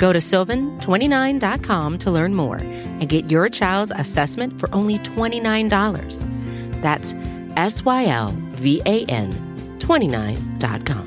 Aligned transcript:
Go 0.00 0.14
to 0.14 0.18
sylvan29.com 0.18 1.98
to 1.98 2.10
learn 2.10 2.34
more 2.34 2.56
and 2.56 3.06
get 3.06 3.30
your 3.30 3.50
child's 3.50 3.92
assessment 3.94 4.58
for 4.58 4.74
only 4.74 4.98
$29. 5.00 6.80
That's 6.80 7.14
S 7.58 7.84
Y 7.84 8.06
L 8.06 8.30
V 8.52 8.80
A 8.86 9.04
N 9.04 9.30
29.com. 9.78 11.06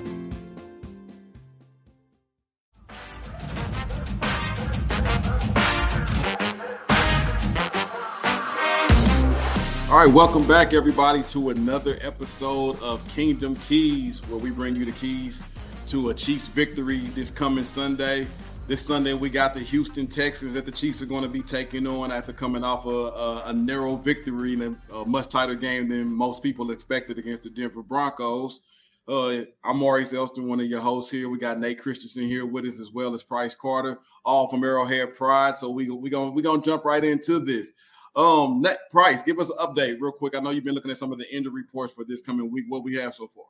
All 9.90 10.06
right, 10.06 10.14
welcome 10.14 10.48
back, 10.48 10.74
everybody, 10.74 11.24
to 11.24 11.50
another 11.50 11.98
episode 12.02 12.80
of 12.80 13.08
Kingdom 13.08 13.56
Keys, 13.56 14.20
where 14.28 14.40
we 14.40 14.52
bring 14.52 14.76
you 14.76 14.86
the 14.86 14.92
keys 14.92 15.44
to 15.88 16.12
a 16.12 16.14
Chiefs 16.14 16.46
victory 16.48 17.00
this 17.16 17.32
coming 17.32 17.64
Sunday. 17.64 18.28
This 18.66 18.86
Sunday, 18.86 19.14
we 19.14 19.30
got 19.30 19.54
the 19.54 19.60
Houston 19.60 20.08
Texans 20.08 20.54
that 20.54 20.64
the 20.64 20.72
Chiefs 20.72 21.02
are 21.02 21.06
going 21.06 21.24
to 21.24 21.28
be 21.28 21.42
taking 21.42 21.86
on 21.86 22.14
after 22.14 22.32
coming 22.32 22.64
off 22.64 22.86
a, 22.86 22.90
a, 22.90 23.44
a 23.48 23.54
narrow 23.54 23.98
victory 23.98 24.54
in 24.54 24.78
a, 24.90 24.96
a, 24.96 25.06
much 25.06 25.28
tighter 25.28 25.54
game 25.54 25.90
than 25.90 26.06
most 26.06 26.42
people 26.42 26.72
expected 26.72 27.18
against 27.18 27.44
the 27.44 27.50
Denver 27.50 27.84
Broncos. 27.84 28.62
Uh, 29.06 29.42
I'm 29.66 29.80
Maurice 29.80 30.14
Elston, 30.14 30.48
one 30.48 30.62
of 30.62 30.68
your 30.68 30.80
hosts 30.80 31.12
here. 31.12 31.28
We 31.28 31.40
got 31.40 31.60
Nate 31.60 31.78
Christensen 31.78 32.24
here 32.24 32.46
with 32.46 32.64
us 32.64 32.80
as 32.80 32.94
well 32.94 33.14
as 33.14 33.22
Price 33.22 33.54
Carter, 33.54 34.00
all 34.24 34.48
from 34.48 34.64
Arrowhead 34.64 35.14
Pride. 35.14 35.58
So 35.58 35.70
we 35.70 35.90
we 35.90 36.10
gonna 36.10 36.32
we 36.32 36.42
gonna 36.42 36.62
jump 36.62 36.86
right 36.86 37.04
into 37.04 37.40
this. 37.40 37.74
Um, 38.16 38.62
net 38.62 38.80
price, 38.92 39.22
give 39.22 39.40
us 39.40 39.50
an 39.50 39.58
update 39.58 39.98
real 40.00 40.14
quick. 40.14 40.38
I 40.38 40.40
know 40.40 40.52
you've 40.52 40.64
been 40.64 40.76
looking 40.76 40.92
at 40.92 40.98
some 40.98 41.12
of 41.12 41.18
the 41.18 41.30
injury 41.36 41.64
reports 41.64 41.94
for 41.94 42.06
this 42.06 42.22
coming 42.22 42.50
week. 42.50 42.64
What 42.70 42.86
we 42.86 42.96
have 42.96 43.14
so 43.14 43.30
far? 43.36 43.44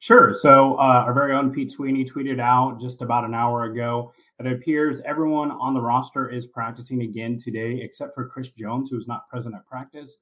Sure. 0.00 0.34
So 0.34 0.74
uh, 0.74 1.04
our 1.06 1.14
very 1.14 1.34
own 1.34 1.52
Pete 1.52 1.70
Sweeney 1.70 2.04
tweeted 2.04 2.40
out 2.40 2.80
just 2.80 3.00
about 3.00 3.24
an 3.24 3.32
hour 3.32 3.64
ago 3.64 4.12
it 4.40 4.52
appears 4.52 5.00
everyone 5.02 5.50
on 5.50 5.74
the 5.74 5.80
roster 5.80 6.28
is 6.28 6.46
practicing 6.46 7.02
again 7.02 7.38
today, 7.38 7.80
except 7.82 8.14
for 8.14 8.28
Chris 8.28 8.50
Jones, 8.50 8.90
who 8.90 8.98
is 8.98 9.06
not 9.06 9.28
present 9.28 9.54
at 9.54 9.66
practice. 9.66 10.16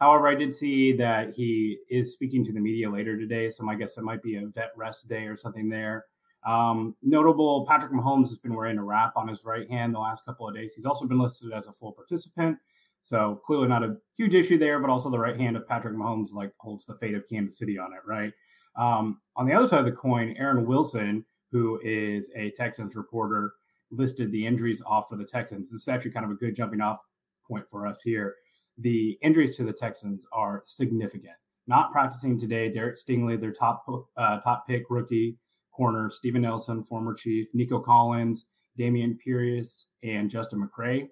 However, 0.00 0.28
I 0.28 0.36
did 0.36 0.54
see 0.54 0.92
that 0.92 1.32
he 1.34 1.78
is 1.90 2.12
speaking 2.12 2.44
to 2.44 2.52
the 2.52 2.60
media 2.60 2.90
later 2.90 3.18
today, 3.18 3.50
so 3.50 3.68
I 3.68 3.74
guess 3.74 3.98
it 3.98 4.04
might 4.04 4.22
be 4.22 4.36
a 4.36 4.46
vet 4.46 4.70
rest 4.76 5.08
day 5.08 5.24
or 5.24 5.36
something 5.36 5.68
there. 5.68 6.06
Um, 6.46 6.94
notable, 7.02 7.66
Patrick 7.66 7.92
Mahomes 7.92 8.28
has 8.28 8.38
been 8.38 8.54
wearing 8.54 8.78
a 8.78 8.84
wrap 8.84 9.16
on 9.16 9.26
his 9.26 9.44
right 9.44 9.68
hand 9.68 9.94
the 9.94 9.98
last 9.98 10.24
couple 10.24 10.48
of 10.48 10.54
days. 10.54 10.74
He's 10.74 10.86
also 10.86 11.04
been 11.06 11.18
listed 11.18 11.52
as 11.52 11.66
a 11.66 11.72
full 11.72 11.92
participant. 11.92 12.58
So 13.02 13.40
clearly 13.44 13.68
not 13.68 13.82
a 13.82 13.96
huge 14.16 14.34
issue 14.34 14.58
there, 14.58 14.78
but 14.78 14.90
also 14.90 15.10
the 15.10 15.18
right 15.18 15.38
hand 15.38 15.56
of 15.56 15.66
Patrick 15.66 15.94
Mahomes 15.94 16.32
like 16.32 16.52
holds 16.58 16.86
the 16.86 16.94
fate 16.96 17.14
of 17.14 17.28
Kansas 17.28 17.58
City 17.58 17.78
on 17.78 17.92
it, 17.92 18.06
right? 18.06 18.32
Um, 18.78 19.20
on 19.34 19.46
the 19.46 19.54
other 19.54 19.66
side 19.66 19.80
of 19.80 19.86
the 19.86 19.92
coin, 19.92 20.36
Aaron 20.38 20.66
Wilson, 20.66 21.24
who 21.52 21.80
is 21.82 22.30
a 22.36 22.50
Texans 22.50 22.94
reporter, 22.94 23.52
listed 23.90 24.30
the 24.32 24.46
injuries 24.46 24.82
off 24.86 25.06
for 25.08 25.16
the 25.16 25.24
Texans. 25.24 25.70
This 25.70 25.82
is 25.82 25.88
actually 25.88 26.10
kind 26.10 26.24
of 26.24 26.30
a 26.30 26.34
good 26.34 26.56
jumping 26.56 26.80
off 26.80 26.98
point 27.46 27.64
for 27.70 27.86
us 27.86 28.02
here. 28.02 28.34
The 28.76 29.18
injuries 29.22 29.56
to 29.56 29.64
the 29.64 29.72
Texans 29.72 30.26
are 30.32 30.62
significant. 30.66 31.34
Not 31.66 31.92
practicing 31.92 32.38
today, 32.38 32.72
Derek 32.72 32.96
Stingley, 32.96 33.40
their 33.40 33.52
top 33.52 33.84
uh, 34.16 34.40
top 34.40 34.66
pick 34.66 34.84
rookie 34.90 35.38
corner, 35.72 36.10
Steven 36.10 36.42
Nelson, 36.42 36.84
former 36.84 37.14
Chief, 37.14 37.48
Nico 37.54 37.80
Collins, 37.80 38.46
Dameon 38.78 39.18
Pierce, 39.18 39.86
and 40.02 40.30
Justin 40.30 40.66
McCray 40.66 41.08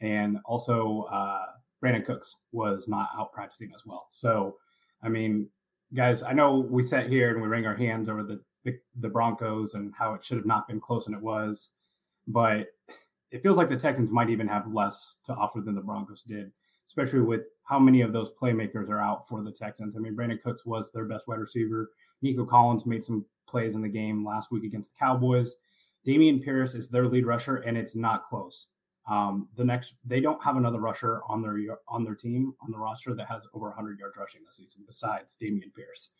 and 0.00 0.38
also 0.44 1.06
uh, 1.12 1.46
Brandin 1.82 2.04
Cooks 2.04 2.36
was 2.52 2.88
not 2.88 3.08
out 3.18 3.32
practicing 3.32 3.70
as 3.74 3.82
well. 3.84 4.08
So, 4.12 4.56
I 5.02 5.08
mean, 5.08 5.48
guys, 5.94 6.22
I 6.22 6.32
know 6.32 6.58
we 6.58 6.84
sat 6.84 7.08
here 7.08 7.30
and 7.30 7.42
we 7.42 7.48
wring 7.48 7.66
our 7.66 7.76
hands 7.76 8.08
over 8.08 8.22
the, 8.22 8.40
the, 8.64 8.78
the 9.00 9.08
Broncos 9.08 9.74
and 9.74 9.92
how 9.98 10.14
it 10.14 10.24
should 10.24 10.36
have 10.36 10.46
not 10.46 10.68
been 10.68 10.80
close 10.80 11.06
and 11.06 11.16
it 11.16 11.22
was, 11.22 11.70
but 12.26 12.68
it 13.30 13.42
feels 13.42 13.56
like 13.56 13.68
the 13.68 13.76
Texans 13.76 14.10
might 14.10 14.30
even 14.30 14.48
have 14.48 14.72
less 14.72 15.16
to 15.24 15.34
offer 15.34 15.60
than 15.60 15.74
the 15.74 15.80
Broncos 15.80 16.22
did, 16.22 16.50
especially 16.88 17.20
with 17.20 17.42
how 17.64 17.78
many 17.78 18.00
of 18.00 18.12
those 18.12 18.30
playmakers 18.40 18.88
are 18.88 19.00
out 19.00 19.28
for 19.28 19.42
the 19.42 19.52
Texans. 19.52 19.96
I 19.96 20.00
mean, 20.00 20.16
Brandin 20.16 20.42
Cooks 20.42 20.64
was 20.64 20.90
their 20.90 21.04
best 21.04 21.28
wide 21.28 21.38
receiver. 21.38 21.90
Nico 22.22 22.44
Collins 22.44 22.86
made 22.86 23.04
some 23.04 23.26
plays 23.46 23.74
in 23.74 23.82
the 23.82 23.88
game 23.88 24.24
last 24.26 24.50
week 24.50 24.64
against 24.64 24.92
the 24.92 24.98
Cowboys. 24.98 25.56
Dameon 26.06 26.42
Pierce 26.42 26.74
is 26.74 26.88
their 26.88 27.06
lead 27.06 27.26
rusher, 27.26 27.56
and 27.56 27.76
it's 27.76 27.94
not 27.94 28.24
close. 28.24 28.68
Um, 29.08 29.48
the 29.56 29.64
next, 29.64 29.94
they 30.04 30.20
don't 30.20 30.42
have 30.42 30.56
another 30.56 30.78
rusher 30.78 31.22
on 31.28 31.40
their 31.40 31.56
on 31.88 32.04
their 32.04 32.14
team 32.14 32.54
on 32.62 32.70
the 32.70 32.78
roster 32.78 33.14
that 33.14 33.28
has 33.28 33.46
over 33.54 33.66
100 33.68 33.98
yards 33.98 34.16
rushing 34.16 34.42
this 34.44 34.56
season 34.56 34.84
besides 34.86 35.36
Dameon 35.40 35.74
Pierce. 35.74 36.12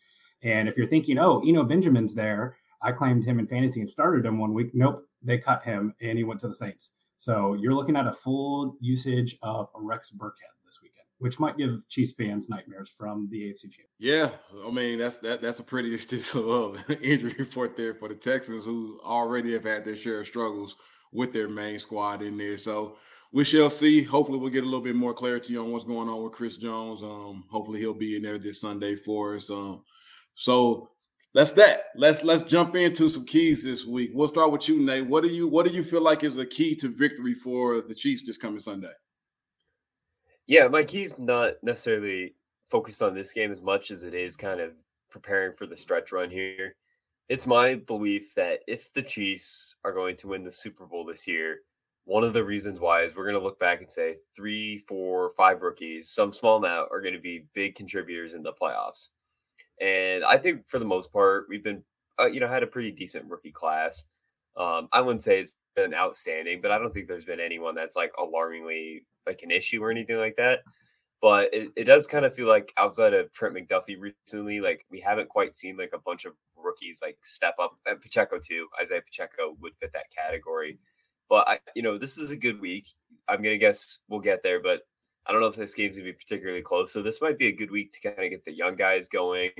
And 0.43 0.69
if 0.69 0.77
you're 0.77 0.87
thinking, 0.87 1.17
oh, 1.17 1.41
Eno 1.45 1.63
Benjamin's 1.63 2.13
there, 2.13 2.57
I 2.81 2.91
claimed 2.91 3.25
him 3.25 3.39
in 3.39 3.47
fantasy 3.47 3.81
and 3.81 3.89
started 3.89 4.25
him 4.25 4.39
one 4.39 4.53
week. 4.53 4.71
Nope, 4.73 5.05
they 5.21 5.37
cut 5.37 5.63
him 5.63 5.93
and 6.01 6.17
he 6.17 6.23
went 6.23 6.39
to 6.41 6.47
the 6.47 6.55
Saints. 6.55 6.91
So 7.17 7.53
you're 7.53 7.73
looking 7.73 7.97
at 7.97 8.07
a 8.07 8.11
full 8.11 8.77
usage 8.79 9.37
of 9.43 9.67
Rex 9.75 10.11
Burkhead 10.11 10.55
this 10.65 10.79
weekend, 10.81 11.05
which 11.17 11.39
might 11.39 11.57
give 11.57 11.87
Chiefs 11.89 12.13
fans 12.13 12.47
nightmares 12.47 12.89
from 12.97 13.27
the 13.29 13.41
AFC 13.41 13.63
Championship. 13.63 13.89
Yeah, 13.99 14.29
I 14.65 14.71
mean 14.71 14.99
that's 14.99 15.17
that 15.17 15.41
that's 15.41 15.59
a 15.59 15.63
pretty 15.63 15.93
extensive 15.95 16.81
injury 17.01 17.35
report 17.37 17.75
there 17.75 17.93
for 17.93 18.07
the 18.07 18.15
Texans, 18.15 18.63
who 18.63 19.01
already 19.03 19.51
have 19.51 19.65
had 19.65 19.83
their 19.83 19.97
share 19.97 20.21
of 20.21 20.27
struggles 20.27 20.77
with 21.11 21.33
their 21.33 21.49
main 21.49 21.79
squad 21.79 22.21
in 22.21 22.37
there. 22.37 22.57
So 22.57 22.95
we 23.33 23.43
shall 23.43 23.69
see. 23.69 24.01
Hopefully, 24.01 24.39
we'll 24.39 24.49
get 24.49 24.63
a 24.63 24.67
little 24.67 24.81
bit 24.81 24.95
more 24.95 25.13
clarity 25.13 25.57
on 25.57 25.71
what's 25.71 25.83
going 25.83 26.07
on 26.07 26.23
with 26.23 26.33
Chris 26.33 26.55
Jones. 26.55 27.03
Um, 27.03 27.43
hopefully, 27.49 27.79
he'll 27.79 27.93
be 27.93 28.15
in 28.15 28.23
there 28.23 28.37
this 28.37 28.61
Sunday 28.61 28.95
for 28.95 29.35
us. 29.35 29.49
Um, 29.49 29.83
so 30.39 30.89
that's 31.33 31.51
that. 31.53 31.85
Let's 31.95 32.23
let's 32.23 32.43
jump 32.43 32.75
into 32.75 33.09
some 33.09 33.25
keys 33.25 33.63
this 33.63 33.85
week. 33.85 34.11
We'll 34.13 34.27
start 34.27 34.51
with 34.51 34.67
you, 34.67 34.81
Nate. 34.81 35.07
What 35.07 35.23
do 35.23 35.29
you 35.29 35.47
what 35.47 35.65
do 35.65 35.71
you 35.71 35.83
feel 35.83 36.01
like 36.01 36.23
is 36.23 36.37
a 36.37 36.45
key 36.45 36.75
to 36.77 36.87
victory 36.87 37.33
for 37.33 37.81
the 37.81 37.95
Chiefs 37.95 38.25
this 38.25 38.37
coming 38.37 38.59
Sunday? 38.59 38.91
Yeah, 40.47 40.67
my 40.67 40.83
key's 40.83 41.17
not 41.19 41.53
necessarily 41.61 42.33
focused 42.69 43.03
on 43.03 43.13
this 43.13 43.31
game 43.31 43.51
as 43.51 43.61
much 43.61 43.91
as 43.91 44.03
it 44.03 44.13
is 44.13 44.35
kind 44.35 44.59
of 44.59 44.73
preparing 45.09 45.55
for 45.55 45.65
the 45.65 45.77
stretch 45.77 46.11
run 46.11 46.29
here 46.29 46.75
it's 47.29 47.45
my 47.45 47.75
belief 47.75 48.33
that 48.33 48.61
if 48.67 48.91
the 48.93 49.03
Chiefs 49.03 49.75
are 49.85 49.93
going 49.93 50.15
to 50.17 50.27
win 50.27 50.43
the 50.43 50.51
Super 50.51 50.87
Bowl 50.87 51.05
this 51.05 51.27
year, 51.27 51.59
one 52.05 52.23
of 52.23 52.33
the 52.33 52.43
reasons 52.43 52.79
why 52.79 53.03
is 53.03 53.15
we're 53.15 53.23
going 53.23 53.35
to 53.35 53.43
look 53.43 53.59
back 53.59 53.81
and 53.81 53.91
say 53.91 54.17
three, 54.35 54.79
four, 54.79 55.29
five 55.37 55.61
rookies, 55.61 56.09
some 56.09 56.33
small 56.33 56.57
amount, 56.57 56.89
are 56.91 57.01
going 57.01 57.13
to 57.13 57.19
be 57.19 57.45
big 57.53 57.75
contributors 57.75 58.33
in 58.33 58.41
the 58.41 58.51
playoffs. 58.51 59.09
And 59.81 60.23
I 60.23 60.37
think 60.37 60.67
for 60.67 60.79
the 60.79 60.85
most 60.85 61.11
part, 61.13 61.45
we've 61.49 61.63
been, 61.63 61.83
uh, 62.19 62.25
you 62.25 62.39
know, 62.39 62.47
had 62.47 62.63
a 62.63 62.67
pretty 62.67 62.91
decent 62.91 63.29
rookie 63.29 63.51
class. 63.51 64.05
Um, 64.57 64.89
I 64.91 65.01
wouldn't 65.01 65.23
say 65.23 65.39
it's 65.39 65.53
been 65.75 65.93
outstanding, 65.93 66.61
but 66.61 66.71
I 66.71 66.77
don't 66.77 66.93
think 66.93 67.07
there's 67.07 67.25
been 67.25 67.39
anyone 67.39 67.75
that's 67.75 67.95
like 67.95 68.11
alarmingly 68.19 69.05
like 69.25 69.41
an 69.43 69.51
issue 69.51 69.83
or 69.83 69.91
anything 69.91 70.17
like 70.17 70.35
that. 70.37 70.61
But 71.21 71.53
it, 71.53 71.69
it 71.75 71.83
does 71.83 72.07
kind 72.07 72.25
of 72.25 72.33
feel 72.33 72.47
like 72.47 72.73
outside 72.77 73.13
of 73.13 73.31
Trent 73.31 73.55
McDuffie 73.55 73.97
recently, 73.99 74.61
like 74.61 74.85
we 74.89 74.99
haven't 74.99 75.29
quite 75.29 75.53
seen 75.55 75.77
like 75.77 75.91
a 75.93 75.99
bunch 75.99 76.25
of 76.25 76.33
rookies 76.55 76.99
like 77.01 77.17
step 77.23 77.55
up. 77.59 77.71
And 77.85 78.01
Pacheco 78.01 78.39
too. 78.39 78.67
Isaiah 78.79 79.01
Pacheco 79.01 79.55
would 79.61 79.73
fit 79.81 79.91
that 79.93 80.09
category. 80.15 80.79
But 81.29 81.47
I, 81.47 81.59
you 81.75 81.83
know, 81.83 81.97
this 81.97 82.17
is 82.17 82.31
a 82.31 82.37
good 82.37 82.59
week. 82.59 82.87
I'm 83.27 83.41
gonna 83.41 83.57
guess 83.57 83.99
we'll 84.07 84.19
get 84.19 84.43
there, 84.43 84.61
but 84.61 84.81
I 85.25 85.31
don't 85.31 85.41
know 85.41 85.47
if 85.47 85.55
this 85.55 85.73
game's 85.73 85.97
gonna 85.97 86.11
be 86.11 86.13
particularly 86.13 86.61
close. 86.61 86.91
So 86.91 87.01
this 87.01 87.21
might 87.21 87.37
be 87.37 87.47
a 87.47 87.51
good 87.51 87.71
week 87.71 87.91
to 87.93 87.99
kind 87.99 88.23
of 88.23 88.29
get 88.29 88.45
the 88.45 88.53
young 88.53 88.75
guys 88.75 89.07
going, 89.07 89.51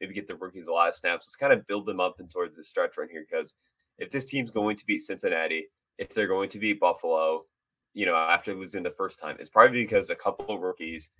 maybe 0.00 0.14
get 0.14 0.26
the 0.26 0.36
rookies 0.36 0.66
a 0.66 0.72
lot 0.72 0.88
of 0.88 0.94
snaps. 0.94 1.26
Let's 1.26 1.36
kind 1.36 1.52
of 1.52 1.66
build 1.66 1.86
them 1.86 2.00
up 2.00 2.20
and 2.20 2.30
towards 2.30 2.56
the 2.56 2.64
stretch 2.64 2.96
run 2.96 3.08
here. 3.10 3.24
Because 3.28 3.54
if 3.98 4.10
this 4.10 4.24
team's 4.24 4.50
going 4.50 4.76
to 4.76 4.86
beat 4.86 5.02
Cincinnati, 5.02 5.66
if 5.98 6.14
they're 6.14 6.26
going 6.26 6.48
to 6.50 6.58
beat 6.58 6.80
Buffalo, 6.80 7.44
you 7.92 8.06
know, 8.06 8.16
after 8.16 8.54
losing 8.54 8.82
the 8.82 8.90
first 8.90 9.20
time, 9.20 9.36
it's 9.38 9.50
probably 9.50 9.82
because 9.82 10.10
a 10.10 10.14
couple 10.14 10.54
of 10.54 10.62
rookies 10.62 11.10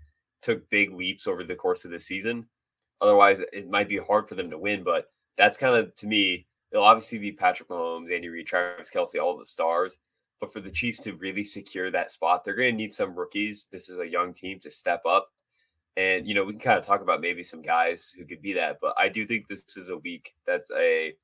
took 0.40 0.68
big 0.70 0.92
leaps 0.92 1.26
over 1.26 1.44
the 1.44 1.54
course 1.54 1.84
of 1.84 1.90
the 1.90 2.00
season. 2.00 2.46
Otherwise, 3.00 3.42
it 3.52 3.68
might 3.68 3.88
be 3.88 3.98
hard 3.98 4.28
for 4.28 4.34
them 4.34 4.50
to 4.50 4.58
win. 4.58 4.82
But 4.82 5.06
that's 5.36 5.56
kind 5.56 5.74
of 5.74 5.94
to 5.96 6.06
me, 6.06 6.46
it'll 6.72 6.84
obviously 6.84 7.18
be 7.18 7.32
Patrick 7.32 7.68
Mahomes, 7.68 8.10
Andy 8.10 8.28
Reid, 8.28 8.46
Travis 8.46 8.90
Kelce, 8.90 9.20
all 9.20 9.36
the 9.36 9.44
stars. 9.44 9.98
But 10.40 10.52
for 10.52 10.60
the 10.60 10.70
Chiefs 10.70 11.00
to 11.00 11.14
really 11.14 11.44
secure 11.44 11.90
that 11.90 12.10
spot, 12.10 12.44
they're 12.44 12.54
going 12.54 12.72
to 12.72 12.76
need 12.76 12.94
some 12.94 13.14
rookies. 13.14 13.68
This 13.70 13.88
is 13.88 13.98
a 13.98 14.08
young 14.08 14.32
team 14.32 14.58
to 14.60 14.70
step 14.70 15.02
up. 15.06 15.28
And, 15.96 16.26
you 16.26 16.34
know, 16.34 16.44
we 16.44 16.52
can 16.52 16.60
kind 16.60 16.78
of 16.78 16.86
talk 16.86 17.02
about 17.02 17.20
maybe 17.20 17.42
some 17.42 17.62
guys 17.62 18.14
who 18.16 18.24
could 18.24 18.40
be 18.40 18.54
that. 18.54 18.78
But 18.80 18.94
I 18.98 19.08
do 19.08 19.26
think 19.26 19.48
this 19.48 19.76
is 19.76 19.90
a 19.90 19.98
week 19.98 20.34
that's 20.46 20.70
a 20.72 21.14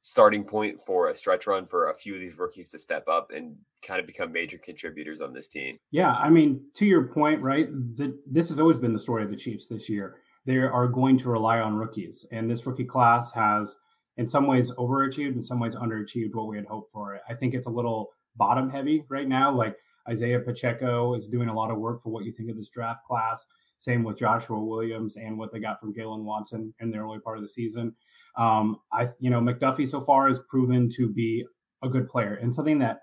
starting 0.00 0.44
point 0.44 0.80
for 0.86 1.08
a 1.08 1.14
stretch 1.14 1.46
run 1.46 1.66
for 1.66 1.90
a 1.90 1.94
few 1.94 2.14
of 2.14 2.20
these 2.20 2.38
rookies 2.38 2.68
to 2.70 2.78
step 2.78 3.06
up 3.08 3.30
and 3.34 3.56
kind 3.82 4.00
of 4.00 4.06
become 4.06 4.32
major 4.32 4.58
contributors 4.58 5.20
on 5.20 5.32
this 5.32 5.48
team. 5.48 5.76
Yeah, 5.90 6.12
I 6.12 6.30
mean, 6.30 6.62
to 6.74 6.86
your 6.86 7.08
point, 7.08 7.42
right? 7.42 7.68
The, 7.96 8.18
this 8.26 8.48
has 8.48 8.60
always 8.60 8.78
been 8.78 8.92
the 8.92 9.00
story 9.00 9.24
of 9.24 9.30
the 9.30 9.36
Chiefs 9.36 9.66
this 9.66 9.88
year. 9.88 10.16
They 10.46 10.56
are 10.56 10.86
going 10.86 11.18
to 11.18 11.28
rely 11.28 11.58
on 11.58 11.74
rookies, 11.74 12.24
and 12.32 12.50
this 12.50 12.64
rookie 12.64 12.84
class 12.84 13.32
has, 13.32 13.76
in 14.16 14.26
some 14.26 14.46
ways, 14.46 14.72
overachieved, 14.72 15.34
in 15.34 15.42
some 15.42 15.60
ways, 15.60 15.74
underachieved 15.74 16.34
what 16.34 16.46
we 16.46 16.56
had 16.56 16.64
hoped 16.64 16.90
for. 16.90 17.20
I 17.28 17.34
think 17.34 17.52
it's 17.52 17.66
a 17.66 17.70
little 17.70 18.12
bottom 18.38 18.70
heavy 18.70 19.04
right 19.08 19.28
now. 19.28 19.54
Like 19.54 19.76
Isaiah 20.08 20.40
Pacheco 20.40 21.14
is 21.14 21.28
doing 21.28 21.48
a 21.48 21.54
lot 21.54 21.70
of 21.70 21.78
work 21.78 22.02
for 22.02 22.10
what 22.10 22.24
you 22.24 22.32
think 22.32 22.50
of 22.50 22.56
this 22.56 22.70
draft 22.70 23.04
class. 23.04 23.44
Same 23.78 24.02
with 24.02 24.18
Joshua 24.18 24.58
Williams 24.58 25.16
and 25.16 25.38
what 25.38 25.52
they 25.52 25.60
got 25.60 25.80
from 25.80 25.94
Jaylen 25.94 26.24
Watson 26.24 26.74
in 26.80 26.90
the 26.90 26.98
early 26.98 27.20
part 27.20 27.36
of 27.36 27.42
the 27.42 27.48
season. 27.48 27.94
Um, 28.36 28.78
I, 28.92 29.08
you 29.20 29.30
know, 29.30 29.40
McDuffie 29.40 29.88
so 29.88 30.00
far 30.00 30.28
has 30.28 30.40
proven 30.48 30.88
to 30.96 31.08
be 31.08 31.44
a 31.82 31.88
good 31.88 32.08
player, 32.08 32.34
and 32.34 32.54
something 32.54 32.78
that 32.78 33.00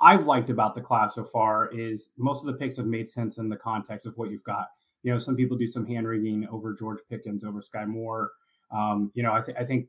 I've 0.00 0.26
liked 0.26 0.50
about 0.50 0.74
the 0.74 0.80
class 0.80 1.14
so 1.14 1.24
far 1.24 1.70
is 1.72 2.10
most 2.18 2.44
of 2.44 2.46
the 2.46 2.58
picks 2.58 2.76
have 2.76 2.86
made 2.86 3.08
sense 3.08 3.38
in 3.38 3.48
the 3.48 3.56
context 3.56 4.06
of 4.06 4.16
what 4.16 4.30
you've 4.30 4.44
got. 4.44 4.66
You 5.02 5.12
know, 5.12 5.18
some 5.18 5.36
people 5.36 5.56
do 5.56 5.68
some 5.68 5.86
hand 5.86 6.06
wringing 6.06 6.46
over 6.50 6.74
George 6.74 6.98
Pickens, 7.08 7.44
over 7.44 7.60
Skyy 7.60 7.86
Moore. 7.86 8.32
Um, 8.70 9.10
you 9.14 9.22
know, 9.22 9.32
I, 9.32 9.40
th- 9.40 9.56
I 9.58 9.64
think 9.64 9.86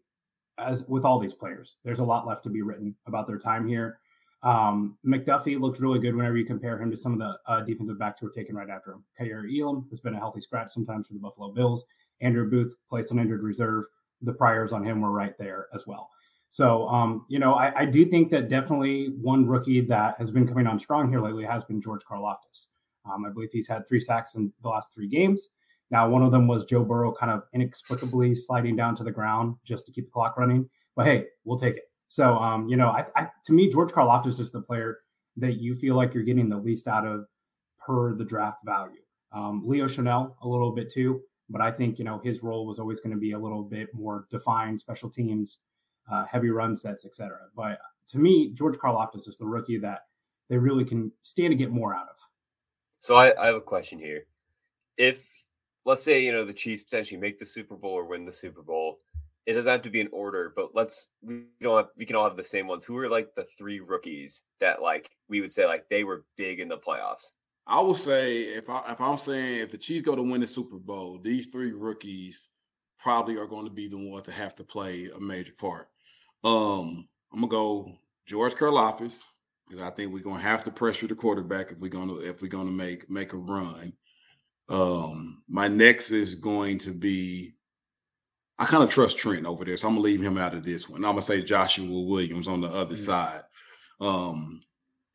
as 0.59 0.87
with 0.87 1.03
all 1.03 1.19
these 1.19 1.33
players, 1.33 1.77
there's 1.83 1.99
a 1.99 2.05
lot 2.05 2.27
left 2.27 2.43
to 2.43 2.49
be 2.49 2.61
written 2.61 2.95
about 3.07 3.27
their 3.27 3.39
time 3.39 3.67
here. 3.67 3.99
Um, 4.43 4.97
McDuffie 5.05 5.59
looks 5.59 5.79
really 5.79 5.99
good 5.99 6.15
whenever 6.15 6.37
you 6.37 6.45
compare 6.45 6.79
him 6.79 6.91
to 6.91 6.97
some 6.97 7.13
of 7.13 7.19
the 7.19 7.37
uh, 7.51 7.61
defensive 7.61 7.97
backs 7.97 8.19
who 8.19 8.27
were 8.27 8.33
taken 8.33 8.55
right 8.55 8.69
after 8.69 8.91
him. 8.91 9.03
Kaiir 9.19 9.45
Elam 9.49 9.87
has 9.89 9.99
been 9.99 10.13
a 10.13 10.19
healthy 10.19 10.41
scratch 10.41 10.71
sometimes 10.73 11.07
for 11.07 11.13
the 11.13 11.19
Buffalo 11.19 11.51
Bills. 11.51 11.85
Andrew 12.21 12.49
Booth 12.49 12.75
placed 12.89 13.11
on 13.11 13.19
injured 13.19 13.43
reserve. 13.43 13.85
The 14.21 14.33
priors 14.33 14.73
on 14.73 14.85
him 14.85 15.01
were 15.01 15.11
right 15.11 15.37
there 15.37 15.67
as 15.73 15.85
well. 15.85 16.09
So, 16.49 16.87
um, 16.87 17.25
you 17.27 17.39
know, 17.39 17.55
I, 17.55 17.81
I, 17.81 17.85
do 17.85 18.05
think 18.05 18.31
that 18.31 18.47
definitely 18.47 19.13
one 19.21 19.45
rookie 19.45 19.81
that 19.81 20.15
has 20.17 20.31
been 20.31 20.47
coming 20.47 20.65
on 20.65 20.79
strong 20.79 21.09
here 21.09 21.21
lately 21.21 21.43
has 21.43 21.65
been 21.65 21.81
George 21.81 22.01
Karlaftis. 22.09 22.67
Um, 23.05 23.25
I 23.25 23.31
believe 23.31 23.49
he's 23.51 23.67
had 23.67 23.87
three 23.87 23.99
sacks 23.99 24.35
in 24.35 24.53
the 24.63 24.69
last 24.69 24.93
three 24.93 25.07
games. 25.07 25.49
Now, 25.91 26.09
one 26.09 26.23
of 26.23 26.31
them 26.31 26.47
was 26.47 26.65
Joe 26.65 26.83
Burrow 26.83 27.13
kind 27.13 27.31
of 27.31 27.43
inexplicably 27.53 28.35
sliding 28.35 28.75
down 28.75 28.95
to 28.97 29.03
the 29.03 29.11
ground 29.11 29.55
just 29.65 29.85
to 29.85 29.91
keep 29.91 30.05
the 30.05 30.11
clock 30.11 30.37
running. 30.37 30.69
But 30.95 31.05
hey, 31.05 31.25
we'll 31.43 31.59
take 31.59 31.77
it. 31.77 31.83
So, 32.09 32.35
um, 32.37 32.67
you 32.69 32.77
know, 32.77 32.87
I, 32.87 33.05
I, 33.15 33.27
to 33.45 33.53
me, 33.53 33.69
George 33.69 33.91
Karlaftis 33.91 34.39
is 34.39 34.51
the 34.51 34.61
player 34.61 34.99
that 35.37 35.59
you 35.59 35.75
feel 35.75 35.95
like 35.95 36.13
you're 36.13 36.23
getting 36.23 36.49
the 36.49 36.57
least 36.57 36.87
out 36.87 37.05
of 37.05 37.25
per 37.79 38.15
the 38.15 38.25
draft 38.25 38.59
value. 38.65 39.01
Um, 39.31 39.63
Leo 39.65 39.85
Chenal 39.85 40.35
a 40.41 40.47
little 40.47 40.71
bit 40.71 40.91
too, 40.91 41.21
but 41.49 41.61
I 41.61 41.71
think 41.71 41.99
you 41.99 42.05
know 42.05 42.19
his 42.23 42.43
role 42.43 42.65
was 42.65 42.79
always 42.79 42.99
going 42.99 43.13
to 43.13 43.19
be 43.19 43.33
a 43.33 43.39
little 43.39 43.63
bit 43.63 43.93
more 43.93 44.25
defined, 44.31 44.79
special 44.79 45.09
teams, 45.09 45.59
uh, 46.11 46.25
heavy 46.25 46.49
run 46.49 46.75
sets, 46.75 47.05
etc. 47.05 47.37
But 47.55 47.79
to 48.09 48.19
me, 48.19 48.51
George 48.53 48.77
Karlaftis 48.77 49.27
is 49.27 49.37
the 49.37 49.45
rookie 49.45 49.77
that 49.79 50.05
they 50.49 50.57
really 50.57 50.85
can 50.85 51.11
stand 51.23 51.51
to 51.51 51.55
get 51.55 51.71
more 51.71 51.93
out 51.93 52.07
of. 52.09 52.15
So 52.99 53.15
I, 53.15 53.33
I 53.41 53.47
have 53.47 53.55
a 53.55 53.61
question 53.61 53.99
here. 53.99 54.23
If 54.97 55.25
let's 55.85 56.03
say 56.03 56.23
you 56.23 56.31
know 56.31 56.45
the 56.45 56.53
Chiefs 56.53 56.83
potentially 56.83 57.19
make 57.19 57.37
the 57.39 57.45
Super 57.45 57.75
Bowl 57.75 57.91
or 57.91 58.05
win 58.05 58.25
the 58.25 58.33
Super 58.33 58.61
Bowl, 58.61 58.99
it 59.47 59.53
doesn't 59.53 59.71
have 59.71 59.81
to 59.83 59.89
be 59.89 60.01
in 60.01 60.09
order, 60.11 60.51
but 60.55 60.75
let's 60.75 61.09
we 61.21 61.45
don't 61.61 61.77
have 61.77 61.87
we 61.95 62.05
can 62.05 62.17
all 62.17 62.27
have 62.27 62.35
the 62.35 62.43
same 62.43 62.67
ones. 62.67 62.83
Who 62.83 62.97
are 62.97 63.07
like 63.07 63.33
the 63.33 63.45
three 63.57 63.79
rookies 63.79 64.43
that 64.59 64.81
like 64.81 65.09
we 65.29 65.39
would 65.39 65.53
say 65.53 65.65
like 65.65 65.87
they 65.89 66.03
were 66.03 66.25
big 66.35 66.59
in 66.59 66.67
the 66.67 66.77
playoffs? 66.77 67.31
I 67.65 67.79
would 67.79 67.97
say 67.97 68.41
if 68.41 68.69
I 68.69 68.83
if 68.89 68.99
I'm 68.99 69.17
saying 69.17 69.59
if 69.59 69.71
the 69.71 69.77
Chiefs 69.77 70.05
go 70.05 70.15
to 70.15 70.21
win 70.21 70.41
the 70.41 70.47
Super 70.47 70.77
Bowl, 70.77 71.17
these 71.17 71.47
three 71.47 71.71
rookies 71.71 72.49
probably 72.99 73.37
are 73.37 73.47
going 73.47 73.63
to 73.63 73.71
be 73.71 73.87
the 73.87 73.97
ones 73.97 74.25
to 74.25 74.31
have 74.33 74.53
to 74.55 74.65
play 74.65 75.09
a 75.15 75.19
major 75.19 75.53
part. 75.57 75.87
Um, 76.43 77.07
I'm 77.31 77.39
gonna 77.39 77.47
go 77.47 77.97
George 78.25 78.53
Karlaftis 78.53 79.23
because 79.65 79.81
I 79.81 79.91
think 79.91 80.11
we're 80.11 80.23
gonna 80.23 80.41
have 80.41 80.65
to 80.65 80.71
pressure 80.71 81.07
the 81.07 81.15
quarterback 81.15 81.71
if 81.71 81.77
we're 81.77 81.87
gonna 81.87 82.17
if 82.17 82.41
we're 82.41 82.49
gonna 82.49 82.69
make 82.69 83.09
make 83.09 83.31
a 83.31 83.37
run. 83.37 83.93
Um, 84.67 85.41
my 85.47 85.69
next 85.69 86.11
is 86.11 86.35
going 86.35 86.79
to 86.79 86.91
be 86.91 87.53
I 88.59 88.65
kind 88.65 88.83
of 88.83 88.89
trust 88.89 89.17
Trent 89.17 89.45
over 89.45 89.63
there, 89.65 89.77
so 89.77 89.87
I'm 89.87 89.95
gonna 89.95 90.03
leave 90.03 90.21
him 90.21 90.37
out 90.37 90.53
of 90.53 90.63
this 90.63 90.89
one. 90.89 91.05
I'm 91.05 91.11
gonna 91.11 91.21
say 91.21 91.41
Joshua 91.41 91.85
Williams 91.85 92.47
on 92.47 92.61
the 92.61 92.67
other 92.67 92.95
mm-hmm. 92.95 93.03
side, 93.03 93.41
um, 94.01 94.61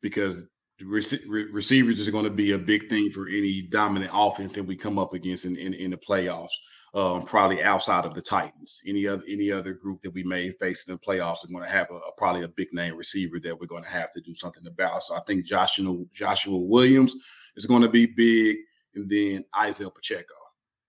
because 0.01 0.45
rec- 0.81 1.49
receivers 1.51 1.99
is 1.99 2.09
going 2.09 2.23
to 2.23 2.29
be 2.29 2.51
a 2.51 2.57
big 2.57 2.89
thing 2.89 3.09
for 3.09 3.27
any 3.27 3.63
dominant 3.63 4.11
offense 4.13 4.53
that 4.53 4.63
we 4.63 4.75
come 4.75 4.97
up 4.97 5.13
against 5.13 5.45
in 5.45 5.57
in, 5.57 5.73
in 5.73 5.91
the 5.91 5.97
playoffs. 5.97 6.53
Um, 6.95 7.23
probably 7.23 7.63
outside 7.63 8.05
of 8.05 8.13
the 8.13 8.21
Titans, 8.21 8.79
any 8.85 9.07
other 9.07 9.23
any 9.27 9.51
other 9.51 9.73
group 9.73 10.03
that 10.03 10.13
we 10.13 10.23
may 10.23 10.51
face 10.51 10.85
in 10.87 10.93
the 10.93 10.99
playoffs 10.99 11.43
are 11.43 11.47
going 11.47 11.63
to 11.63 11.69
have 11.69 11.89
a, 11.89 11.95
a 11.95 12.11
probably 12.17 12.43
a 12.43 12.47
big 12.47 12.71
name 12.71 12.95
receiver 12.95 13.39
that 13.39 13.59
we're 13.59 13.65
going 13.65 13.83
to 13.83 13.89
have 13.89 14.13
to 14.13 14.21
do 14.21 14.35
something 14.35 14.67
about. 14.67 15.03
So 15.03 15.15
I 15.15 15.21
think 15.21 15.43
Joshua 15.43 16.03
Joshua 16.13 16.57
Williams 16.57 17.15
is 17.55 17.65
going 17.65 17.81
to 17.81 17.89
be 17.89 18.05
big, 18.05 18.57
and 18.93 19.09
then 19.09 19.43
Isaiah 19.57 19.89
Pacheco. 19.89 20.35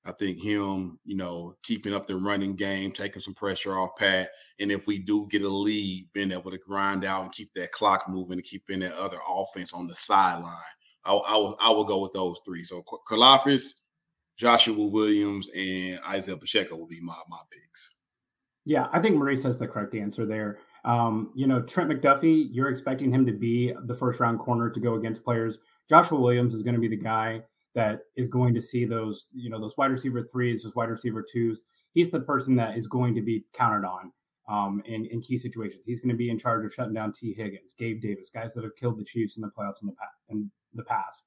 I 0.06 0.12
think 0.12 0.40
him, 0.40 0.98
you 1.04 1.16
know, 1.16 1.54
keeping 1.62 1.94
up 1.94 2.06
the 2.06 2.16
running 2.16 2.56
game, 2.56 2.92
taking 2.92 3.22
some 3.22 3.34
pressure 3.34 3.78
off 3.78 3.96
Pat, 3.96 4.30
and 4.58 4.70
if 4.70 4.86
we 4.86 4.98
do 4.98 5.26
get 5.30 5.42
a 5.42 5.48
lead, 5.48 6.08
being 6.12 6.32
able 6.32 6.50
to 6.50 6.58
grind 6.58 7.04
out 7.04 7.22
and 7.24 7.32
keep 7.32 7.50
that 7.54 7.72
clock 7.72 8.08
moving 8.08 8.34
and 8.34 8.44
keeping 8.44 8.80
that 8.80 8.92
other 8.94 9.18
offense 9.28 9.72
on 9.72 9.86
the 9.86 9.94
sideline. 9.94 10.54
I, 11.04 11.12
I 11.12 11.36
will 11.36 11.56
I 11.60 11.70
will 11.70 11.84
go 11.84 12.00
with 12.00 12.12
those 12.12 12.38
three. 12.44 12.64
So 12.64 12.82
Karlaftis, 13.08 13.74
Joshua 14.36 14.86
Williams, 14.86 15.48
and 15.56 15.98
Isaiah 16.08 16.36
Pacheco 16.36 16.76
will 16.76 16.86
be 16.86 17.00
my 17.00 17.16
my 17.28 17.40
picks. 17.50 17.96
Yeah, 18.66 18.88
I 18.92 19.00
think 19.00 19.16
Maurice 19.16 19.42
has 19.42 19.58
the 19.58 19.68
correct 19.68 19.94
answer 19.94 20.24
there. 20.26 20.58
Um, 20.84 21.32
you 21.34 21.46
know, 21.46 21.62
Trent 21.62 21.90
McDuffie, 21.90 22.48
you're 22.50 22.70
expecting 22.70 23.10
him 23.10 23.24
to 23.26 23.32
be 23.32 23.74
the 23.84 23.94
first 23.94 24.20
round 24.20 24.38
corner 24.38 24.70
to 24.70 24.80
go 24.80 24.94
against 24.94 25.24
players. 25.24 25.58
Joshua 25.88 26.18
Williams 26.18 26.54
is 26.54 26.62
going 26.62 26.74
to 26.74 26.80
be 26.80 26.88
the 26.88 26.96
guy 26.96 27.42
that 27.74 28.00
is 28.16 28.28
going 28.28 28.54
to 28.54 28.60
see 28.60 28.84
those, 28.84 29.28
you 29.34 29.50
know, 29.50 29.60
those 29.60 29.76
wide 29.76 29.90
receiver 29.90 30.26
threes, 30.30 30.62
those 30.62 30.74
wide 30.74 30.90
receiver 30.90 31.24
twos. 31.30 31.62
He's 31.92 32.10
the 32.10 32.20
person 32.20 32.56
that 32.56 32.76
is 32.76 32.86
going 32.86 33.14
to 33.14 33.22
be 33.22 33.44
counted 33.52 33.86
on 33.86 34.12
um, 34.48 34.82
in, 34.84 35.06
in 35.06 35.20
key 35.20 35.38
situations. 35.38 35.82
He's 35.86 36.00
going 36.00 36.10
to 36.10 36.16
be 36.16 36.30
in 36.30 36.38
charge 36.38 36.64
of 36.64 36.72
shutting 36.72 36.94
down 36.94 37.12
Tee 37.12 37.34
Higgins, 37.34 37.74
Gabe 37.78 38.00
Davis, 38.00 38.30
guys 38.32 38.54
that 38.54 38.64
have 38.64 38.76
killed 38.76 38.98
the 38.98 39.04
Chiefs 39.04 39.36
in 39.36 39.42
the 39.42 39.48
playoffs 39.48 39.82
in 39.82 39.86
the 39.86 39.94
past. 39.94 40.14
In 40.28 40.50
the 40.74 40.84
past. 40.84 41.24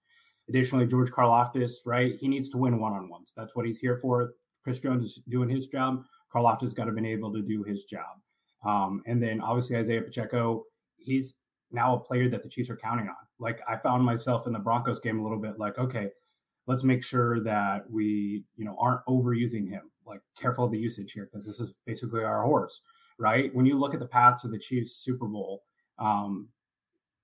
Additionally, 0.49 0.85
George 0.85 1.11
Karlaftis, 1.11 1.73
right? 1.85 2.15
He 2.19 2.27
needs 2.27 2.49
to 2.49 2.57
win 2.57 2.79
one 2.79 2.93
on 2.93 3.09
ones. 3.09 3.33
That's 3.35 3.55
what 3.55 3.65
he's 3.65 3.79
here 3.79 3.97
for. 3.97 4.33
Chris 4.63 4.79
Jones 4.79 5.05
is 5.05 5.19
doing 5.29 5.49
his 5.49 5.67
job. 5.67 6.03
Karlaftis 6.33 6.75
got 6.75 6.85
to 6.85 6.91
been 6.91 7.05
able 7.05 7.33
to 7.33 7.41
do 7.41 7.63
his 7.63 7.83
job. 7.83 8.17
Um, 8.65 9.01
and 9.05 9.21
then 9.21 9.41
obviously 9.41 9.77
Isaiah 9.77 10.01
Pacheco, 10.01 10.63
he's 10.97 11.35
now 11.71 11.95
a 11.95 11.99
player 11.99 12.29
that 12.29 12.43
the 12.43 12.49
Chiefs 12.49 12.69
are 12.69 12.77
counting 12.77 13.07
on. 13.07 13.15
Like 13.39 13.59
I 13.67 13.77
found 13.77 14.03
myself 14.03 14.47
in 14.47 14.53
the 14.53 14.59
Broncos 14.59 14.99
game 14.99 15.19
a 15.19 15.23
little 15.23 15.39
bit 15.39 15.59
like, 15.59 15.77
okay, 15.77 16.09
let's 16.67 16.83
make 16.83 17.03
sure 17.03 17.41
that 17.43 17.89
we, 17.89 18.43
you 18.55 18.65
know, 18.65 18.75
aren't 18.79 19.05
overusing 19.07 19.69
him. 19.69 19.89
Like 20.05 20.21
careful 20.39 20.65
of 20.65 20.71
the 20.71 20.77
usage 20.77 21.11
here 21.13 21.27
because 21.31 21.45
this 21.45 21.59
is 21.59 21.73
basically 21.85 22.23
our 22.23 22.43
horse, 22.43 22.81
right? 23.19 23.53
When 23.53 23.65
you 23.65 23.77
look 23.77 23.93
at 23.93 23.99
the 23.99 24.05
paths 24.05 24.45
of 24.45 24.51
the 24.51 24.59
Chiefs 24.59 24.93
Super 24.93 25.27
Bowl, 25.27 25.63
um, 25.99 26.47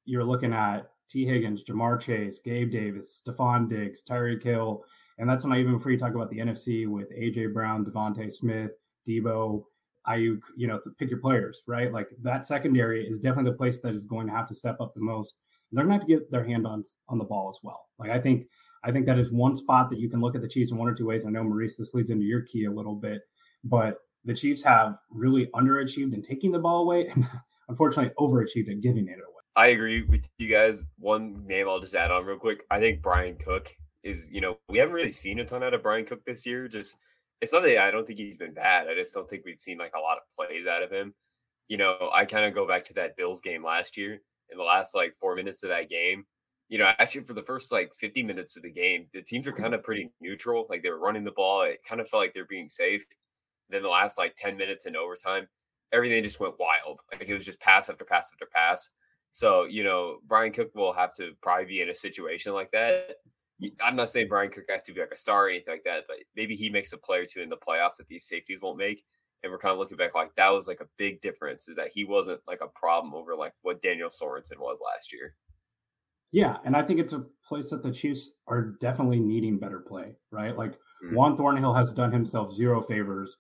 you're 0.04 0.26
looking 0.26 0.52
at 0.52 0.90
Tee 1.10 1.26
Higgins, 1.26 1.64
Ja'Marr 1.64 2.02
Chase, 2.02 2.42
Gabe 2.44 2.72
Davis, 2.72 3.22
Stefon 3.26 3.70
Diggs, 3.70 4.04
Tyreek 4.04 4.44
Hill, 4.44 4.84
and 5.18 5.30
that's 5.30 5.46
not 5.46 5.58
even 5.58 5.74
before 5.74 5.92
you 5.92 5.98
talk 5.98 6.16
about 6.16 6.30
the 6.30 6.40
NFC 6.40 6.88
with 6.88 7.12
AJ 7.12 7.54
Brown, 7.54 7.86
DeVonta 7.86 8.32
Smith, 8.34 8.72
Deebo, 9.08 9.64
Aiyuk. 10.08 10.42
You 10.58 10.68
know, 10.68 10.80
pick 10.98 11.10
your 11.10 11.20
players, 11.20 11.62
right? 11.68 11.92
Like 11.92 12.10
that 12.24 12.46
secondary 12.46 13.06
is 13.08 13.20
definitely 13.20 13.52
the 13.52 13.58
place 13.58 13.80
that 13.82 13.96
is 13.96 14.06
going 14.06 14.28
to 14.28 14.34
have 14.34 14.48
to 14.48 14.56
step 14.56 14.82
up 14.82 14.94
the 14.94 15.02
most. 15.02 15.42
And 15.72 15.78
they're 15.78 15.86
going 15.86 16.00
to 16.00 16.04
have 16.04 16.08
to 16.08 16.14
get 16.20 16.32
their 16.32 16.44
hand 16.44 16.66
on 16.66 16.84
on 17.08 17.18
the 17.18 17.24
ball 17.24 17.50
as 17.50 17.60
well. 17.64 17.86
Like 18.00 18.10
I 18.10 18.20
think 18.20 18.48
I 18.84 18.92
think 18.92 19.06
that 19.06 19.20
is 19.20 19.32
one 19.32 19.56
spot 19.56 19.90
that 19.90 20.00
you 20.00 20.10
can 20.10 20.20
look 20.20 20.36
at 20.36 20.42
the 20.42 20.48
Chiefs 20.48 20.72
in 20.72 20.78
one 20.78 20.90
or 20.90 20.94
two 20.94 21.06
ways. 21.06 21.26
I 21.26 21.30
know, 21.30 21.44
Maurice, 21.44 21.78
this 21.78 21.94
leads 21.94 22.10
into 22.10 22.26
your 22.26 22.42
key 22.42 22.66
a 22.66 22.72
little 22.72 22.96
bit, 22.96 23.22
but 23.64 24.00
the 24.26 24.34
Chiefs 24.34 24.64
have 24.64 24.98
really 25.10 25.48
underachieved 25.56 26.14
in 26.14 26.22
taking 26.22 26.52
the 26.52 26.60
ball 26.60 26.82
away 26.82 27.08
and 27.08 27.28
unfortunately 27.70 28.14
overachieved 28.20 28.68
in 28.68 28.82
giving 28.82 29.08
it 29.08 29.14
away. 29.14 29.34
I 29.56 29.68
agree 29.68 30.02
with 30.04 30.28
you 30.38 30.48
guys. 30.48 30.88
One 30.98 31.46
name 31.46 31.70
I'll 31.70 31.80
just 31.80 31.96
add 31.96 32.12
on 32.12 32.26
real 32.26 32.38
quick. 32.38 32.66
I 32.72 32.80
think 32.80 33.02
Bryan 33.02 33.38
Cook 33.38 33.74
is, 34.04 34.30
you 34.32 34.42
know, 34.42 34.58
we 34.68 34.80
haven't 34.80 34.96
really 34.96 35.12
seen 35.12 35.40
a 35.40 35.46
ton 35.46 35.64
out 35.64 35.74
of 35.74 35.84
Bryan 35.84 36.06
Cook 36.06 36.26
this 36.26 36.46
year. 36.46 36.68
Just 36.68 36.98
it's 37.42 37.54
not 37.54 37.64
that 37.64 37.84
I 37.84 37.92
don't 37.92 38.08
think 38.08 38.20
he's 38.20 38.38
been 38.38 38.54
bad. 38.54 38.88
I 38.88 38.96
just 38.96 39.14
don't 39.14 39.30
think 39.30 39.44
we've 39.46 39.62
seen 39.62 39.78
like 39.78 39.94
a 39.96 40.00
lot 40.00 40.18
of 40.18 40.24
plays 40.36 40.66
out 40.66 40.82
of 40.82 40.92
him. 40.92 41.14
You 41.68 41.78
know, 41.78 42.10
I 42.14 42.26
kind 42.26 42.46
of 42.46 42.54
go 42.54 42.68
back 42.68 42.84
to 42.86 42.94
that 42.96 43.16
Bills 43.16 43.42
game 43.42 43.64
last 43.64 43.96
year. 43.96 44.20
In 44.50 44.58
the 44.58 44.64
last 44.64 44.94
like 44.94 45.16
four 45.20 45.36
minutes 45.36 45.64
of 45.64 45.70
that 45.70 45.90
game, 45.90 46.26
you 46.74 46.80
know, 46.80 46.92
actually 46.98 47.24
for 47.24 47.36
the 47.36 47.44
first 47.44 47.72
like 47.72 47.94
50 47.94 48.24
minutes 48.24 48.58
of 48.58 48.64
the 48.64 48.72
game, 48.72 49.06
the 49.14 49.22
teams 49.22 49.46
were 49.46 49.52
mm-hmm. 49.52 49.62
kind 49.62 49.76
of 49.76 49.84
pretty 49.84 50.10
neutral. 50.20 50.66
Like 50.72 50.82
they 50.82 50.90
were 50.90 50.98
running 50.98 51.24
the 51.24 51.32
ball. 51.32 51.62
It 51.62 51.84
kind 51.88 52.02
of 52.02 52.10
felt 52.10 52.24
like 52.24 52.34
they're 52.34 52.46
being 52.46 52.68
safe. 52.68 53.06
Then 53.70 53.84
the 53.84 53.90
last 53.90 54.18
like 54.18 54.34
10 54.38 54.58
minutes 54.58 54.88
in 54.88 54.96
overtime, 54.96 55.48
everything 55.92 56.24
just 56.24 56.40
went 56.40 56.56
wild. 56.58 57.00
Like 57.12 57.30
it 57.30 57.34
was 57.36 57.46
just 57.46 57.60
pass 57.60 57.92
after 57.92 58.04
pass 58.04 58.32
after 58.34 58.48
pass. 58.52 58.90
So, 59.30 59.66
you 59.66 59.84
know, 59.84 60.18
Bryan 60.26 60.52
Cook 60.52 60.72
will 60.74 60.94
have 60.94 61.14
to 61.18 61.34
probably 61.44 61.66
be 61.66 61.82
in 61.84 61.90
a 61.90 61.96
situation 61.96 62.54
like 62.54 62.72
that. 62.72 63.18
I'm 63.80 63.96
not 63.96 64.10
saying 64.10 64.28
Bryan 64.28 64.50
Cook 64.50 64.66
has 64.70 64.82
to 64.82 64.94
be 64.94 65.00
like 65.00 65.12
a 65.14 65.18
star 65.18 65.46
or 65.46 65.50
anything 65.50 65.76
like 65.76 65.84
that, 65.84 66.06
but 66.08 66.18
maybe 66.36 66.56
he 66.56 66.72
makes 66.72 66.92
a 66.92 66.98
play 66.98 67.20
or 67.20 67.28
two 67.28 67.42
in 67.42 67.50
the 67.50 67.58
playoffs 67.58 67.98
that 67.98 68.08
these 68.08 68.26
safeties 68.26 68.64
won't 68.64 68.80
make. 68.80 69.06
and 69.44 69.52
we're 69.52 69.60
kind 69.60 69.74
of 69.74 69.78
looking 69.78 69.98
back 69.98 70.16
like 70.16 70.34
that 70.38 70.50
was 70.50 70.68
like 70.68 70.82
a 70.82 70.90
big 70.98 71.22
difference 71.22 71.68
is 71.68 71.76
that 71.76 71.92
he 71.94 72.04
wasn't 72.04 72.42
like 72.48 72.62
a 72.62 72.80
problem 72.80 73.14
over 73.14 73.36
like 73.36 73.54
what 73.62 73.80
Daniel 73.84 74.10
Sorensen 74.10 74.58
was 74.58 74.80
last 74.84 75.14
year. 75.14 75.36
Yeah, 76.34 76.58
and 76.66 76.76
I 76.76 76.82
think 76.82 77.00
it's 77.00 77.14
a 77.14 77.26
place 77.48 77.70
that 77.70 77.84
the 77.84 77.92
Chiefs 77.92 78.32
are 78.48 78.76
definitely 78.82 79.20
needing 79.20 79.60
better 79.60 79.80
play, 79.80 80.16
right? 80.32 80.58
Like 80.58 80.72
mm-hmm. 80.72 81.16
Juan 81.16 81.38
Thornhill 81.38 81.76
has 81.76 81.94
done 81.94 82.12
himself 82.12 82.56
zero 82.56 82.82
favors 82.82 83.38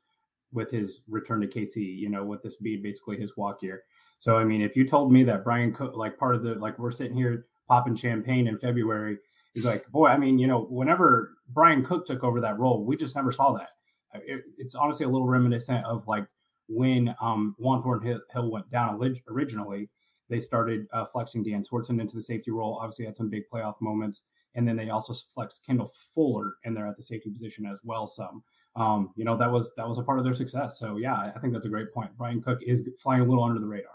with 0.54 0.70
his 0.70 1.02
return 1.10 1.42
to 1.42 1.48
KC, 1.48 1.78
you 1.78 2.08
know, 2.08 2.24
with 2.24 2.44
this 2.44 2.58
being 2.58 2.84
basically 2.84 3.20
his 3.20 3.36
walk 3.36 3.64
year. 3.64 3.82
So 4.20 4.38
I 4.38 4.46
mean, 4.46 4.62
if 4.62 4.76
you 4.76 4.88
told 4.88 5.12
me 5.12 5.24
that 5.24 5.44
Bryan, 5.44 5.74
Cook, 5.74 5.96
like 5.96 6.20
part 6.20 6.36
of 6.36 6.44
the 6.44 6.54
like 6.54 6.78
we're 6.78 6.92
sitting 6.92 7.18
here 7.18 7.48
popping 7.68 7.96
champagne 7.96 8.48
in 8.48 8.60
February, 8.60 9.18
he's 9.56 9.66
like, 9.66 9.88
boy, 9.90 10.08
I 10.08 10.18
mean, 10.18 10.38
you 10.38 10.46
know, 10.46 10.68
whenever 10.70 11.32
Bryan 11.50 11.84
Cook 11.84 12.06
took 12.06 12.24
over 12.24 12.42
that 12.42 12.60
role, 12.60 12.86
we 12.86 12.96
just 12.96 13.16
never 13.16 13.32
saw 13.32 13.54
that. 13.54 13.70
It, 14.14 14.44
it's 14.60 14.76
honestly 14.76 15.08
a 15.08 15.10
little 15.10 15.28
reminiscent 15.28 15.84
of 15.86 16.08
like 16.08 16.28
when 16.70 17.16
um, 17.20 17.56
Juan 17.58 17.82
Thornhill 17.82 18.52
went 18.52 18.70
down 18.70 19.02
originally 19.28 19.90
they 20.30 20.40
started 20.40 20.88
uh, 20.94 21.06
flexing 21.06 21.44
Dan 21.44 21.64
Sorensen 21.64 22.00
into 22.00 22.16
the 22.16 22.22
safety 22.22 22.52
role. 22.52 22.80
Obviously, 22.82 23.06
had 23.06 23.18
some 23.18 23.30
big 23.30 23.44
playoff 23.52 23.80
moments, 23.82 24.26
and 24.56 24.68
then 24.68 24.76
they 24.76 24.90
also 24.90 25.14
flexed 25.34 25.66
Kendall 25.66 25.92
Fuller 26.14 26.56
in 26.64 26.74
there 26.74 26.88
at 26.88 26.98
the 26.98 27.04
safety 27.04 27.30
position 27.30 27.66
as 27.66 27.80
well. 27.84 28.08
Some, 28.08 28.44
um, 28.76 29.12
you 29.16 29.26
know, 29.26 29.36
that 29.38 29.52
was 29.52 29.74
that 29.76 29.88
was 29.88 30.00
a 30.00 30.04
part 30.04 30.20
of 30.20 30.26
their 30.26 30.34
success. 30.34 30.80
So 30.80 30.98
yeah, 30.98 31.32
I 31.36 31.40
think 31.40 31.54
that's 31.54 31.66
a 31.66 31.70
great 31.70 31.94
point. 31.94 32.16
Bryan 32.18 32.42
Cook 32.42 32.60
is 32.66 32.88
flying 33.02 33.22
a 33.22 33.26
little 33.26 33.44
under 33.44 33.60
the 33.60 33.68
radar. 33.68 33.92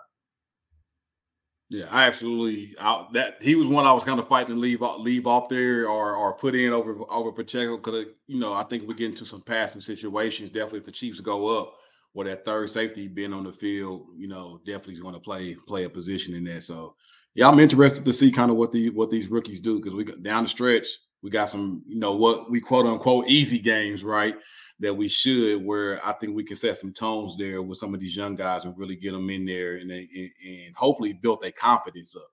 Yeah, 1.71 1.87
I 1.91 2.07
absolutely. 2.07 2.75
I, 2.81 3.07
that 3.13 3.43
he 3.43 3.55
was 3.55 3.69
one 3.69 3.85
I 3.85 3.93
was 3.93 4.05
kind 4.05 4.19
of 4.19 4.27
fighting 4.27 4.55
to 4.55 4.61
leave 4.61 4.81
leave 4.81 5.27
off 5.27 5.51
there 5.51 5.87
or 5.89 6.17
or 6.17 6.33
put 6.33 6.55
in 6.55 6.73
over 6.73 6.97
over 7.11 7.31
Pacheco 7.31 7.77
because 7.77 8.07
you 8.27 8.41
know 8.41 8.55
I 8.55 8.63
think 8.63 8.89
we 8.89 8.95
get 8.95 9.11
into 9.11 9.27
some 9.27 9.43
passing 9.43 9.83
situations. 9.83 10.49
Definitely, 10.49 10.79
if 10.79 10.87
the 10.87 10.93
Chiefs 10.93 11.21
go 11.21 11.61
up, 11.61 11.75
or 12.15 12.25
that 12.25 12.45
third 12.45 12.71
safety 12.71 13.09
being 13.09 13.33
on 13.33 13.45
the 13.45 13.53
field, 13.53 14.09
you 14.17 14.29
know, 14.29 14.61
definitely 14.67 14.95
is 14.95 15.01
going 15.01 15.15
to 15.15 15.21
play 15.21 15.55
play 15.55 15.85
a 15.85 15.91
position 15.91 16.35
in 16.35 16.45
that. 16.45 16.63
So, 16.63 16.95
yeah, 17.35 17.49
I'm 17.49 17.61
interested 17.61 18.05
to 18.05 18.13
see 18.13 18.31
kind 18.31 18.51
of 18.51 18.57
what 18.57 18.73
the 18.73 18.91
what 18.91 19.11
these 19.11 19.29
rookies 19.29 19.61
do 19.61 19.79
because 19.79 19.95
we 19.95 20.05
down 20.05 20.45
the 20.45 20.49
stretch, 20.49 20.87
we 21.23 21.31
got 21.31 21.49
some, 21.49 21.83
you 21.87 21.99
know, 21.99 22.15
what 22.15 22.51
we 22.51 22.61
quote 22.61 22.87
unquote 22.87 23.29
easy 23.29 23.59
games, 23.59 24.03
right? 24.03 24.37
That 24.81 24.95
we 24.95 25.09
should, 25.09 25.65
where 25.65 26.05
I 26.07 26.13
think 26.13 26.37
we 26.37 26.45
can 26.45 26.57
set 26.57 26.77
some 26.77 26.93
tones 26.93 27.37
there 27.37 27.63
with 27.63 27.79
some 27.79 27.95
of 27.95 28.01
these 28.01 28.17
young 28.17 28.37
guys 28.37 28.65
and 28.65 28.79
really 28.79 28.97
get 28.97 29.13
them 29.13 29.29
in 29.29 29.45
there 29.45 29.77
and 29.77 29.91
and, 29.91 30.09
and 30.47 30.77
hopefully 30.77 31.13
build 31.13 31.41
their 31.41 31.53
confidence 31.53 32.17
up. 32.17 32.31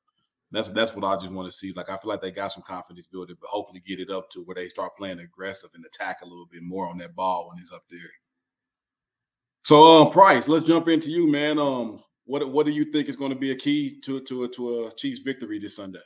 That's 0.51 0.69
that's 0.69 0.95
what 0.95 1.05
I 1.05 1.15
just 1.15 1.31
want 1.31 1.51
to 1.51 1.57
see. 1.57 1.73
Like 1.73 1.89
I 1.89 1.97
feel 1.97 2.09
like 2.09 2.21
they 2.21 2.31
got 2.31 2.51
some 2.51 2.63
confidence 2.63 3.07
building, 3.07 3.35
but 3.41 3.49
hopefully 3.49 3.83
get 3.85 3.99
it 3.99 4.09
up 4.09 4.29
to 4.31 4.41
where 4.43 4.55
they 4.55 4.69
start 4.69 4.95
playing 4.97 5.19
aggressive 5.19 5.71
and 5.73 5.83
attack 5.85 6.21
a 6.21 6.25
little 6.25 6.47
bit 6.51 6.61
more 6.63 6.87
on 6.87 6.97
that 6.99 7.15
ball 7.15 7.49
when 7.49 7.59
it's 7.59 7.73
up 7.73 7.83
there. 7.89 7.99
So, 9.65 9.83
um, 9.83 10.11
Price, 10.11 10.47
let's 10.47 10.63
jump 10.63 10.89
into 10.89 11.09
you, 11.09 11.25
man. 11.27 11.57
Um, 11.57 11.99
what 12.25 12.47
what 12.51 12.67
do 12.67 12.71
you 12.71 12.85
think 12.85 13.09
is 13.09 13.15
going 13.15 13.31
to 13.31 13.35
be 13.35 13.49
a 13.49 13.55
key 13.55 13.99
to 14.01 14.21
to 14.21 14.47
to 14.47 14.85
a 14.85 14.93
Chiefs 14.93 15.21
victory 15.21 15.57
this 15.57 15.75
Sunday? 15.75 16.05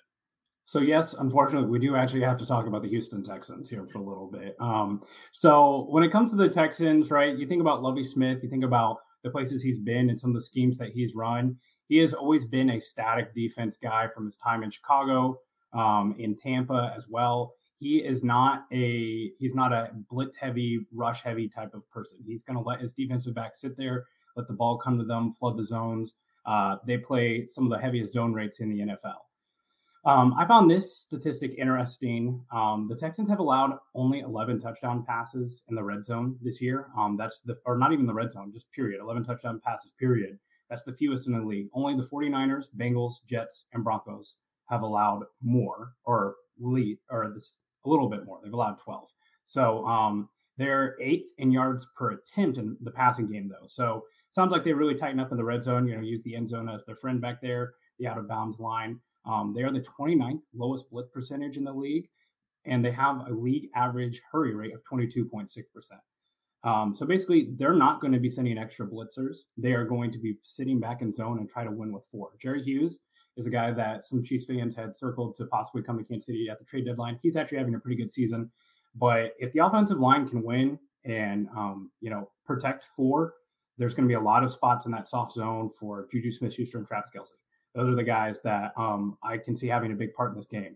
So 0.63 0.79
yes, 0.79 1.13
unfortunately, 1.13 1.69
we 1.69 1.77
do 1.77 1.97
actually 1.97 2.21
have 2.21 2.37
to 2.37 2.45
talk 2.45 2.67
about 2.67 2.83
the 2.83 2.87
Houston 2.87 3.21
Texans 3.21 3.69
here 3.69 3.85
for 3.91 3.97
a 3.97 4.01
little 4.01 4.31
bit. 4.31 4.55
Um, 4.61 5.03
so 5.33 5.87
when 5.89 6.03
it 6.03 6.11
comes 6.13 6.29
to 6.29 6.37
the 6.37 6.47
Texans, 6.47 7.11
right, 7.11 7.37
you 7.37 7.47
think 7.47 7.59
about 7.59 7.83
Lovie 7.83 8.05
Smith, 8.05 8.41
you 8.43 8.49
think 8.49 8.63
about 8.63 8.99
the 9.25 9.29
places 9.29 9.61
he's 9.61 9.79
been 9.79 10.09
and 10.09 10.17
some 10.17 10.29
of 10.29 10.35
the 10.35 10.41
schemes 10.41 10.77
that 10.77 10.91
he's 10.93 11.13
run. 11.13 11.57
He 11.89 11.97
has 11.97 12.13
always 12.13 12.45
been 12.45 12.69
a 12.69 12.79
static 12.79 13.35
defense 13.35 13.75
guy 13.75 14.07
from 14.15 14.27
his 14.27 14.37
time 14.37 14.63
in 14.63 14.71
Chicago, 14.71 15.37
um, 15.73 16.15
in 16.17 16.37
Tampa 16.37 16.93
as 16.95 17.09
well 17.09 17.55
he 17.79 17.99
is 17.99 18.23
not 18.23 18.65
a 18.71 19.31
he's 19.39 19.55
not 19.55 19.71
a 19.71 19.91
blitz 20.09 20.37
heavy, 20.37 20.85
rush 20.93 21.21
heavy 21.23 21.47
type 21.47 21.73
of 21.73 21.89
person. 21.89 22.19
He's 22.25 22.43
going 22.43 22.57
to 22.57 22.63
let 22.63 22.81
his 22.81 22.93
defensive 22.93 23.33
back 23.33 23.55
sit 23.55 23.77
there, 23.77 24.05
let 24.35 24.47
the 24.47 24.53
ball 24.53 24.77
come 24.77 24.97
to 24.99 25.05
them, 25.05 25.31
flood 25.31 25.57
the 25.57 25.63
zones. 25.63 26.13
Uh, 26.45 26.77
they 26.85 26.97
play 26.97 27.47
some 27.47 27.65
of 27.65 27.71
the 27.71 27.79
heaviest 27.79 28.13
zone 28.13 28.33
rates 28.33 28.59
in 28.59 28.69
the 28.69 28.79
NFL. 28.79 29.19
Um, 30.05 30.33
I 30.37 30.45
found 30.45 30.71
this 30.71 30.97
statistic 30.97 31.55
interesting. 31.57 32.43
Um, 32.51 32.87
the 32.89 32.95
Texans 32.95 33.29
have 33.29 33.39
allowed 33.39 33.77
only 33.95 34.19
11 34.19 34.61
touchdown 34.61 35.03
passes 35.05 35.63
in 35.69 35.75
the 35.75 35.83
red 35.83 36.05
zone 36.05 36.37
this 36.41 36.61
year. 36.61 36.87
Um, 36.97 37.17
that's 37.17 37.41
the, 37.41 37.57
or 37.65 37.77
not 37.77 37.91
even 37.91 38.05
the 38.05 38.13
red 38.13 38.31
zone, 38.31 38.51
just 38.53 38.71
period. 38.71 39.01
11 39.01 39.25
touchdown 39.25 39.61
passes, 39.63 39.91
period. 39.99 40.39
That's 40.69 40.83
the 40.83 40.93
fewest 40.93 41.27
in 41.27 41.33
the 41.33 41.45
league. 41.45 41.67
Only 41.73 41.95
the 41.95 42.07
49ers, 42.07 42.67
Bengals, 42.77 43.15
Jets, 43.29 43.65
and 43.73 43.83
Broncos 43.83 44.35
have 44.69 44.83
allowed 44.83 45.25
more 45.41 45.93
or 46.05 46.35
lead 46.59 46.99
or 47.09 47.29
this 47.33 47.57
a 47.85 47.89
little 47.89 48.09
bit 48.09 48.25
more. 48.25 48.39
They've 48.43 48.53
allowed 48.53 48.77
12. 48.79 49.09
So 49.45 49.85
um, 49.85 50.29
they're 50.57 50.95
eighth 51.01 51.29
in 51.37 51.51
yards 51.51 51.87
per 51.97 52.11
attempt 52.11 52.57
in 52.57 52.77
the 52.81 52.91
passing 52.91 53.31
game, 53.31 53.49
though. 53.49 53.67
So 53.67 54.03
sounds 54.31 54.51
like 54.51 54.63
they 54.63 54.73
really 54.73 54.95
tighten 54.95 55.19
up 55.19 55.31
in 55.31 55.37
the 55.37 55.43
red 55.43 55.63
zone. 55.63 55.87
You 55.87 55.95
know, 55.95 56.01
use 56.01 56.23
the 56.23 56.35
end 56.35 56.49
zone 56.49 56.69
as 56.69 56.85
their 56.85 56.95
friend 56.95 57.21
back 57.21 57.41
there, 57.41 57.73
the 57.97 58.07
out 58.07 58.17
of 58.17 58.27
bounds 58.27 58.59
line. 58.59 58.99
Um, 59.25 59.53
they 59.55 59.63
are 59.63 59.71
the 59.71 59.85
29th 59.99 60.41
lowest 60.55 60.89
blitz 60.89 61.09
percentage 61.13 61.57
in 61.57 61.63
the 61.63 61.73
league, 61.73 62.09
and 62.65 62.83
they 62.83 62.91
have 62.91 63.27
a 63.27 63.33
league 63.33 63.69
average 63.75 64.21
hurry 64.31 64.53
rate 64.55 64.73
of 64.73 64.81
22.6%. 64.91 65.47
Um, 66.63 66.93
so 66.93 67.05
basically, 67.05 67.49
they're 67.57 67.73
not 67.73 68.01
going 68.01 68.13
to 68.13 68.19
be 68.19 68.29
sending 68.29 68.57
extra 68.57 68.85
blitzers. 68.85 69.37
They 69.57 69.73
are 69.73 69.85
going 69.85 70.11
to 70.11 70.19
be 70.19 70.37
sitting 70.43 70.79
back 70.79 71.01
in 71.01 71.13
zone 71.13 71.39
and 71.39 71.49
try 71.49 71.63
to 71.63 71.71
win 71.71 71.93
with 71.93 72.03
four. 72.11 72.31
Jerry 72.41 72.61
Hughes 72.61 72.99
is 73.39 73.47
a 73.47 73.49
guy 73.49 73.71
that 73.71 74.03
some 74.03 74.23
Chiefs 74.23 74.45
fans 74.45 74.75
had 74.75 74.95
circled 74.95 75.35
to 75.37 75.45
possibly 75.45 75.81
come 75.81 75.97
to 75.97 76.03
Kansas 76.03 76.27
City 76.27 76.49
at 76.51 76.59
the 76.59 76.65
trade 76.65 76.85
deadline. 76.85 77.17
He's 77.23 77.37
actually 77.37 77.57
having 77.57 77.73
a 77.73 77.79
pretty 77.79 77.95
good 77.95 78.11
season. 78.11 78.51
But 78.95 79.33
if 79.39 79.51
the 79.53 79.65
offensive 79.65 79.99
line 79.99 80.27
can 80.27 80.43
win 80.43 80.77
and 81.05 81.47
um, 81.55 81.91
you 82.01 82.09
know 82.09 82.29
protect 82.45 82.85
four, 82.95 83.33
there's 83.77 83.93
going 83.93 84.07
to 84.07 84.11
be 84.11 84.19
a 84.19 84.19
lot 84.19 84.43
of 84.43 84.51
spots 84.51 84.85
in 84.85 84.91
that 84.91 85.07
soft 85.07 85.33
zone 85.33 85.69
for 85.79 86.07
Juju 86.11 86.31
Smith-Schuster 86.31 86.77
and 86.77 86.87
Travis 86.87 87.09
Kelce. 87.15 87.31
Those 87.73 87.87
are 87.87 87.95
the 87.95 88.03
guys 88.03 88.41
that 88.41 88.73
um, 88.77 89.17
I 89.23 89.37
can 89.37 89.55
see 89.55 89.67
having 89.67 89.91
a 89.91 89.95
big 89.95 90.13
part 90.13 90.31
in 90.31 90.37
this 90.37 90.47
game. 90.47 90.75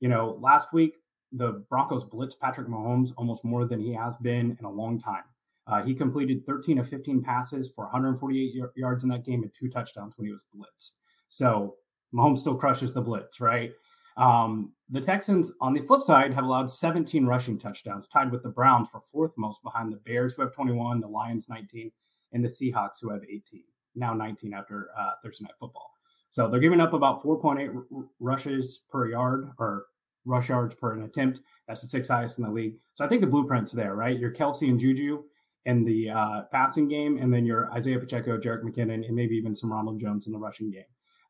You 0.00 0.08
know, 0.08 0.38
last 0.40 0.72
week 0.72 0.94
the 1.32 1.64
Broncos 1.68 2.04
blitzed 2.04 2.38
Patrick 2.40 2.68
Mahomes 2.68 3.10
almost 3.16 3.44
more 3.44 3.64
than 3.64 3.80
he 3.80 3.92
has 3.94 4.14
been 4.22 4.56
in 4.60 4.64
a 4.64 4.70
long 4.70 5.00
time. 5.00 5.24
Uh, 5.66 5.82
he 5.82 5.94
completed 5.94 6.46
13 6.46 6.78
of 6.78 6.88
15 6.88 7.22
passes 7.22 7.68
for 7.74 7.86
148 7.86 8.52
y- 8.54 8.68
yards 8.76 9.02
in 9.02 9.10
that 9.10 9.24
game 9.24 9.42
and 9.42 9.50
two 9.58 9.68
touchdowns 9.68 10.14
when 10.16 10.26
he 10.26 10.32
was 10.32 10.44
blitzed. 10.54 10.98
So 11.28 11.74
Mahomes 12.14 12.38
still 12.38 12.54
crushes 12.54 12.92
the 12.92 13.00
blitz, 13.00 13.40
right? 13.40 13.72
Um, 14.16 14.72
the 14.88 15.00
Texans, 15.00 15.52
on 15.60 15.74
the 15.74 15.82
flip 15.82 16.02
side, 16.02 16.32
have 16.32 16.44
allowed 16.44 16.70
17 16.70 17.26
rushing 17.26 17.58
touchdowns, 17.58 18.08
tied 18.08 18.32
with 18.32 18.42
the 18.42 18.48
Browns 18.48 18.88
for 18.90 19.00
fourth 19.00 19.34
most 19.36 19.62
behind 19.62 19.92
the 19.92 19.96
Bears, 19.96 20.34
who 20.34 20.42
have 20.42 20.54
21, 20.54 21.00
the 21.00 21.08
Lions 21.08 21.48
19, 21.48 21.90
and 22.32 22.44
the 22.44 22.48
Seahawks, 22.48 23.00
who 23.02 23.10
have 23.10 23.22
18. 23.24 23.62
Now 23.94 24.14
19 24.14 24.54
after 24.54 24.88
uh, 24.98 25.12
Thursday 25.22 25.44
Night 25.44 25.54
Football. 25.58 25.90
So 26.30 26.48
they're 26.48 26.60
giving 26.60 26.80
up 26.80 26.92
about 26.92 27.22
4.8 27.22 27.74
r- 27.74 28.04
rushes 28.20 28.82
per 28.90 29.08
yard 29.08 29.50
or 29.58 29.86
rush 30.24 30.48
yards 30.48 30.74
per 30.74 30.92
an 30.92 31.02
attempt. 31.02 31.40
That's 31.66 31.80
the 31.80 31.86
sixth 31.86 32.10
highest 32.10 32.38
in 32.38 32.44
the 32.44 32.50
league. 32.50 32.74
So 32.94 33.04
I 33.04 33.08
think 33.08 33.22
the 33.22 33.26
blueprint's 33.26 33.72
there, 33.72 33.94
right? 33.94 34.18
Your 34.18 34.32
Kelce 34.32 34.68
and 34.68 34.78
Juju 34.78 35.22
in 35.64 35.84
the 35.84 36.10
uh, 36.10 36.42
passing 36.52 36.88
game, 36.88 37.18
and 37.18 37.32
then 37.32 37.44
your 37.44 37.72
Isaiah 37.72 37.98
Pacheco, 37.98 38.38
Jerick 38.38 38.62
McKinnon, 38.62 39.06
and 39.06 39.16
maybe 39.16 39.34
even 39.34 39.54
some 39.54 39.72
Ronald 39.72 40.00
Jones 40.00 40.26
in 40.26 40.32
the 40.32 40.38
rushing 40.38 40.70
game. 40.70 40.84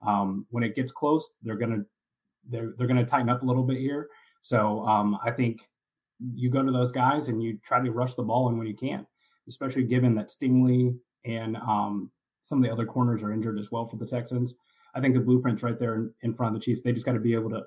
Um, 0.04 0.46
when 0.50 0.62
it 0.64 0.74
gets 0.74 0.92
close, 0.92 1.34
they're 1.42 1.56
gonna 1.56 1.84
they're 2.48 2.74
they're 2.76 2.86
gonna 2.86 3.06
tighten 3.06 3.28
up 3.28 3.42
a 3.42 3.46
little 3.46 3.62
bit 3.62 3.78
here. 3.78 4.08
So 4.42 4.86
um, 4.86 5.18
I 5.24 5.30
think 5.30 5.60
you 6.34 6.50
go 6.50 6.62
to 6.62 6.72
those 6.72 6.92
guys 6.92 7.28
and 7.28 7.42
you 7.42 7.58
try 7.64 7.82
to 7.82 7.90
rush 7.90 8.14
the 8.14 8.22
ball 8.22 8.48
in 8.48 8.58
when 8.58 8.66
you 8.66 8.76
can, 8.76 9.06
especially 9.48 9.84
given 9.84 10.14
that 10.14 10.30
Stingley 10.30 10.96
and 11.24 11.56
um, 11.56 12.10
some 12.42 12.58
of 12.58 12.64
the 12.64 12.72
other 12.72 12.86
corners 12.86 13.22
are 13.22 13.32
injured 13.32 13.58
as 13.58 13.70
well 13.70 13.86
for 13.86 13.96
the 13.96 14.06
Texans. 14.06 14.54
I 14.94 15.00
think 15.00 15.14
the 15.14 15.20
blueprint's 15.20 15.62
right 15.62 15.78
there 15.78 15.94
in, 15.94 16.14
in 16.22 16.34
front 16.34 16.54
of 16.54 16.60
the 16.60 16.64
Chiefs. 16.64 16.80
They 16.82 16.92
just 16.92 17.04
got 17.04 17.12
to 17.12 17.20
be 17.20 17.34
able 17.34 17.50
to 17.50 17.62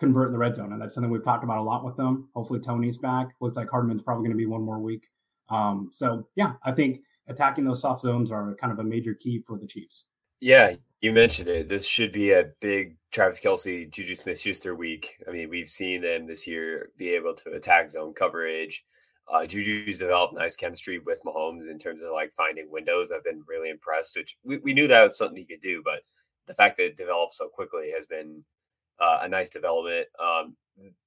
convert 0.00 0.28
in 0.28 0.32
the 0.32 0.38
red 0.38 0.56
zone, 0.56 0.72
and 0.72 0.82
that's 0.82 0.94
something 0.94 1.10
we've 1.10 1.22
talked 1.22 1.44
about 1.44 1.58
a 1.58 1.62
lot 1.62 1.84
with 1.84 1.96
them. 1.96 2.28
Hopefully, 2.34 2.60
Toney's 2.60 2.96
back. 2.96 3.28
Looks 3.40 3.56
like 3.56 3.70
Hardman's 3.70 4.02
probably 4.02 4.22
going 4.22 4.36
to 4.36 4.42
be 4.42 4.46
one 4.46 4.62
more 4.62 4.80
week. 4.80 5.04
Um, 5.50 5.90
so 5.92 6.26
yeah, 6.36 6.54
I 6.64 6.72
think 6.72 7.00
attacking 7.28 7.64
those 7.64 7.82
soft 7.82 8.02
zones 8.02 8.32
are 8.32 8.56
kind 8.60 8.72
of 8.72 8.78
a 8.78 8.84
major 8.84 9.14
key 9.14 9.38
for 9.46 9.58
the 9.58 9.66
Chiefs. 9.66 10.06
Yeah, 10.40 10.74
you 11.00 11.12
mentioned 11.12 11.48
it. 11.48 11.68
This 11.68 11.86
should 11.86 12.12
be 12.12 12.32
a 12.32 12.50
big 12.60 12.96
Travis 13.12 13.40
Kelce, 13.40 13.90
Juju 13.90 14.14
Smith 14.14 14.40
Schuster 14.40 14.74
week. 14.74 15.16
I 15.28 15.30
mean, 15.30 15.48
we've 15.48 15.68
seen 15.68 16.02
them 16.02 16.26
this 16.26 16.46
year 16.46 16.90
be 16.98 17.10
able 17.10 17.34
to 17.34 17.52
attack 17.52 17.90
zone 17.90 18.12
coverage. 18.14 18.84
Uh, 19.32 19.46
Juju's 19.46 19.98
developed 19.98 20.34
nice 20.34 20.56
chemistry 20.56 20.98
with 20.98 21.22
Mahomes 21.24 21.70
in 21.70 21.78
terms 21.78 22.02
of 22.02 22.12
like 22.12 22.32
finding 22.34 22.70
windows. 22.70 23.10
I've 23.10 23.24
been 23.24 23.42
really 23.48 23.70
impressed, 23.70 24.16
which 24.16 24.36
we, 24.44 24.58
we 24.58 24.74
knew 24.74 24.86
that 24.88 25.04
was 25.04 25.16
something 25.16 25.36
he 25.36 25.46
could 25.46 25.62
do, 25.62 25.82
but 25.84 26.00
the 26.46 26.54
fact 26.54 26.76
that 26.76 26.86
it 26.86 26.96
developed 26.96 27.34
so 27.34 27.48
quickly 27.48 27.90
has 27.94 28.04
been 28.04 28.44
uh, 29.00 29.20
a 29.22 29.28
nice 29.28 29.48
development. 29.48 30.06
Um, 30.22 30.56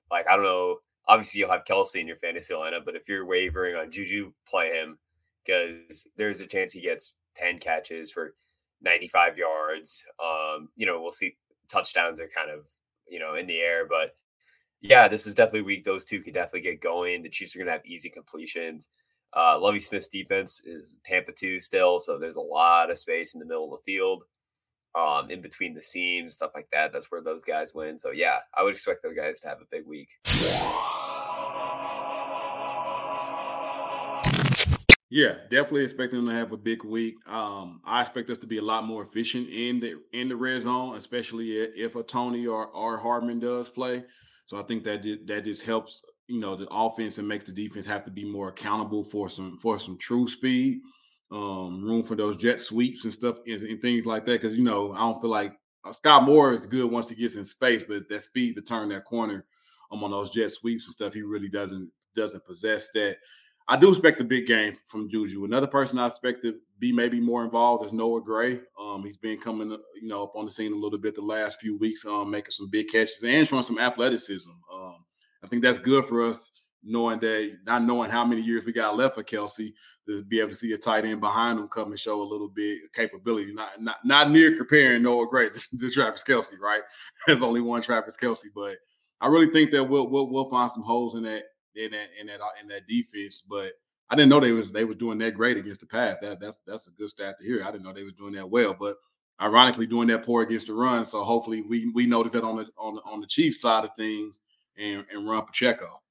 like, 0.10 0.28
I 0.28 0.36
don't 0.36 0.46
know, 0.46 0.78
obviously 1.08 1.42
you'll 1.42 1.52
have 1.52 1.66
Kelce 1.66 2.00
in 2.00 2.08
your 2.08 2.18
fantasy 2.18 2.54
lineup, 2.54 2.86
but 2.86 2.96
if 2.96 3.08
you're 3.08 3.26
wavering 3.26 3.76
on 3.76 3.92
Juju, 3.92 4.32
play 4.48 4.74
him 4.74 4.98
because 5.46 6.08
there's 6.18 6.42
a 6.42 6.48
chance 6.48 6.74
he 6.74 6.82
gets 6.82 7.16
10 7.36 7.60
catches 7.60 8.12
for 8.12 8.34
95 8.82 9.38
yards. 9.38 10.06
Um, 10.24 10.70
you 10.76 10.86
know, 10.86 11.02
we'll 11.02 11.12
see 11.12 11.36
touchdowns 11.70 12.22
are 12.22 12.30
kind 12.30 12.50
of, 12.50 12.66
you 13.08 13.20
know, 13.20 13.36
in 13.36 13.48
the 13.48 13.60
air, 13.60 13.86
but 13.88 14.16
yeah, 14.82 15.08
this 15.08 15.26
is 15.26 15.34
definitely 15.34 15.64
weak. 15.64 15.84
Those 15.84 16.06
two 16.06 16.22
could 16.22 16.34
definitely 16.34 16.62
get 16.62 16.82
going. 16.82 17.24
The 17.24 17.30
Chiefs 17.30 17.56
are 17.56 17.60
going 17.60 17.68
to 17.68 17.74
have 17.74 17.86
easy 17.86 18.10
completions. 18.10 18.90
Uh, 19.36 19.60
Lovie 19.60 19.80
Smith's 19.80 20.08
defense 20.08 20.62
is 20.66 20.98
Tampa 21.04 21.32
2 21.32 21.60
still, 21.60 22.00
so 22.00 22.18
there's 22.18 22.38
a 22.38 22.42
lot 22.42 22.90
of 22.90 22.98
space 22.98 23.34
in 23.34 23.40
the 23.40 23.46
middle 23.46 23.66
of 23.66 23.80
the 23.80 23.84
field, 23.84 24.24
um, 24.96 25.30
in 25.30 25.42
between 25.42 25.74
the 25.74 25.82
seams, 25.82 26.34
stuff 26.34 26.52
like 26.56 26.70
that. 26.72 26.94
That's 26.94 27.12
where 27.12 27.22
those 27.22 27.44
guys 27.44 27.74
win. 27.74 28.00
So, 28.00 28.12
yeah, 28.12 28.40
I 28.54 28.64
would 28.64 28.74
expect 28.74 29.04
those 29.04 29.16
guys 29.16 29.42
to 29.42 29.50
have 29.50 29.62
a 29.62 29.66
big 29.70 29.86
week. 29.86 30.10
Yeah, 35.10 35.36
definitely 35.50 35.84
expecting 35.84 36.20
them 36.20 36.28
to 36.28 36.36
have 36.36 36.52
a 36.52 36.58
big 36.58 36.84
week. 36.84 37.16
Um, 37.28 37.80
I 37.86 38.02
expect 38.02 38.30
us 38.30 38.38
to 38.40 38.48
be 38.48 38.58
a 38.58 38.62
lot 38.62 38.84
more 38.84 39.04
efficient 39.04 39.48
in 39.50 39.80
the 39.80 40.02
in 40.12 40.28
the 40.28 40.36
red 40.36 40.64
zone, 40.64 40.96
especially 40.96 41.52
if 41.58 41.96
a 41.96 42.04
Toney 42.04 42.46
or, 42.46 42.68
or 42.68 42.98
Hardman 42.98 43.40
does 43.40 43.70
play. 43.70 44.04
So 44.48 44.58
I 44.60 44.64
think 44.64 44.84
that 44.84 45.04
that 45.28 45.44
just 45.46 45.64
helps, 45.64 46.04
you 46.28 46.40
know, 46.42 46.56
the 46.58 46.68
offense 46.70 47.20
and 47.20 47.28
makes 47.28 47.46
the 47.46 47.54
defense 47.54 47.86
have 47.86 48.04
to 48.06 48.12
be 48.12 48.26
more 48.26 48.50
accountable 48.50 49.04
for 49.06 49.30
some 49.30 49.58
for 49.58 49.80
some 49.80 49.98
true 49.98 50.28
speed, 50.28 50.82
um, 51.32 51.82
room 51.86 52.04
for 52.04 52.16
those 52.16 52.36
jet 52.36 52.62
sweeps 52.62 53.06
and 53.06 53.14
stuff 53.14 53.38
and, 53.48 53.64
and 53.64 53.82
things 53.82 54.06
like 54.06 54.26
that. 54.26 54.42
Because 54.42 54.58
you 54.58 54.64
know, 54.64 54.92
I 54.92 55.00
don't 55.00 55.22
feel 55.22 55.30
like 55.30 55.54
uh, 55.86 55.94
Skyy 55.94 56.26
Moore 56.26 56.52
is 56.52 56.66
good 56.66 56.92
once 56.92 57.08
he 57.08 57.16
gets 57.16 57.38
in 57.38 57.46
space, 57.46 57.82
but 57.82 58.10
that 58.10 58.24
speed 58.24 58.56
to 58.58 58.62
turn 58.62 58.90
that 58.90 59.06
corner 59.06 59.46
um, 59.90 60.04
on 60.04 60.12
those 60.12 60.32
jet 60.32 60.52
sweeps 60.52 60.86
and 60.86 60.94
stuff, 60.94 61.14
he 61.14 61.22
really 61.22 61.50
doesn't 61.50 61.90
doesn't 62.14 62.46
possess 62.46 62.90
that. 62.94 63.18
I 63.70 63.76
do 63.76 63.90
expect 63.90 64.22
a 64.22 64.24
big 64.24 64.48
game 64.48 64.78
from 64.86 65.10
Juju. 65.10 65.44
Another 65.44 65.68
person 65.68 66.00
I 66.00 66.08
expect 66.08 66.42
to 66.44 66.58
be 66.80 66.94
maybe 66.94 67.20
more 67.20 67.44
involved 67.44 67.86
is 67.86 67.92
Noah 67.92 68.22
Gray. 68.22 68.62
Um, 68.80 69.04
he's 69.04 69.18
been 69.18 69.38
coming, 69.38 69.70
you 70.02 70.08
know, 70.08 70.24
up 70.24 70.36
on 70.36 70.46
the 70.46 70.52
scene 70.52 70.72
a 70.72 70.76
little 70.76 71.00
bit 71.00 71.16
the 71.16 71.22
last 71.22 71.60
few 71.60 71.78
weeks, 71.78 72.06
um, 72.06 72.32
making 72.32 72.52
some 72.52 72.70
big 72.70 72.88
catches 72.88 73.22
and 73.24 73.48
showing 73.48 73.64
some 73.64 73.80
athleticism. 73.80 74.52
Um, 74.74 75.06
I 75.44 75.48
think 75.48 75.64
that's 75.64 75.80
good 75.80 76.06
for 76.06 76.26
us, 76.26 76.52
knowing 76.82 77.20
that 77.20 77.58
not 77.66 77.84
knowing 77.84 78.10
how 78.10 78.24
many 78.24 78.42
years 78.42 78.66
we 78.66 78.72
got 78.72 78.96
left 78.96 79.16
for 79.16 79.24
Kelce 79.24 79.74
to 80.08 80.24
be 80.24 80.40
able 80.40 80.50
to 80.50 80.56
see 80.56 80.72
a 80.72 80.78
tight 80.78 81.04
end 81.04 81.20
behind 81.20 81.60
him 81.60 81.68
come 81.68 81.92
and 81.92 82.00
show 82.00 82.22
a 82.22 82.24
little 82.24 82.48
bit 82.48 82.84
of 82.86 82.94
capability. 82.94 83.54
Not 83.54 83.82
not 83.82 83.98
not 84.06 84.32
near 84.32 84.56
comparing 84.56 85.04
Noah 85.04 85.28
Gray 85.28 85.50
to, 85.50 85.78
to 85.78 85.90
Travis 85.90 86.24
Kelce, 86.24 86.58
right? 86.60 86.84
There's 87.28 87.42
only 87.42 87.62
one 87.62 87.82
Travis 87.82 88.16
Kelce, 88.16 88.46
but 88.56 88.78
I 89.20 89.28
really 89.28 89.52
think 89.52 89.72
that 89.72 89.84
we'll 89.84 90.08
we'll, 90.08 90.32
we'll 90.32 90.50
find 90.50 90.72
some 90.72 90.84
holes 90.84 91.16
in 91.16 91.24
that 91.24 91.44
in 91.78 91.92
that 91.92 92.08
in 92.20 92.28
that 92.28 92.40
in 92.62 92.68
that 92.68 92.88
defense. 92.88 93.42
But 93.42 93.74
I 94.10 94.16
didn't 94.16 94.30
know 94.30 94.40
they 94.40 94.52
was 94.52 94.72
they 94.72 94.86
was 94.86 94.98
doing 94.98 95.18
that 95.20 95.36
great 95.36 95.58
against 95.58 95.82
the 95.82 95.86
pass. 95.86 96.18
That 96.22 96.40
that's 96.40 96.60
that's 96.66 96.88
a 96.88 96.92
good 96.92 97.10
stat 97.10 97.38
to 97.40 97.46
hear. 97.46 97.64
I 97.64 97.72
didn't 97.72 97.84
know 97.84 97.94
they 97.94 98.04
was 98.04 98.14
doing 98.14 98.34
that 98.34 98.50
well, 98.50 98.74
but 98.74 98.98
ironically 99.42 99.86
doing 99.86 100.08
that 100.08 100.26
poor 100.26 100.44
against 100.44 100.68
the 100.68 100.74
run. 100.74 101.06
So 101.06 101.24
hopefully 101.24 101.62
we 101.62 101.92
we 101.94 102.06
notice 102.06 102.32
that 102.34 102.44
on 102.44 102.58
the 102.58 102.68
on 102.78 102.96
the, 102.96 103.02
on 103.02 103.22
the 103.22 103.28
Chiefs 103.28 103.62
side 103.62 103.84
of 103.84 103.92
things 103.98 104.42
and 104.78 105.06
and 105.12 105.28
run 105.28 105.46
Pacheco. 105.46 106.02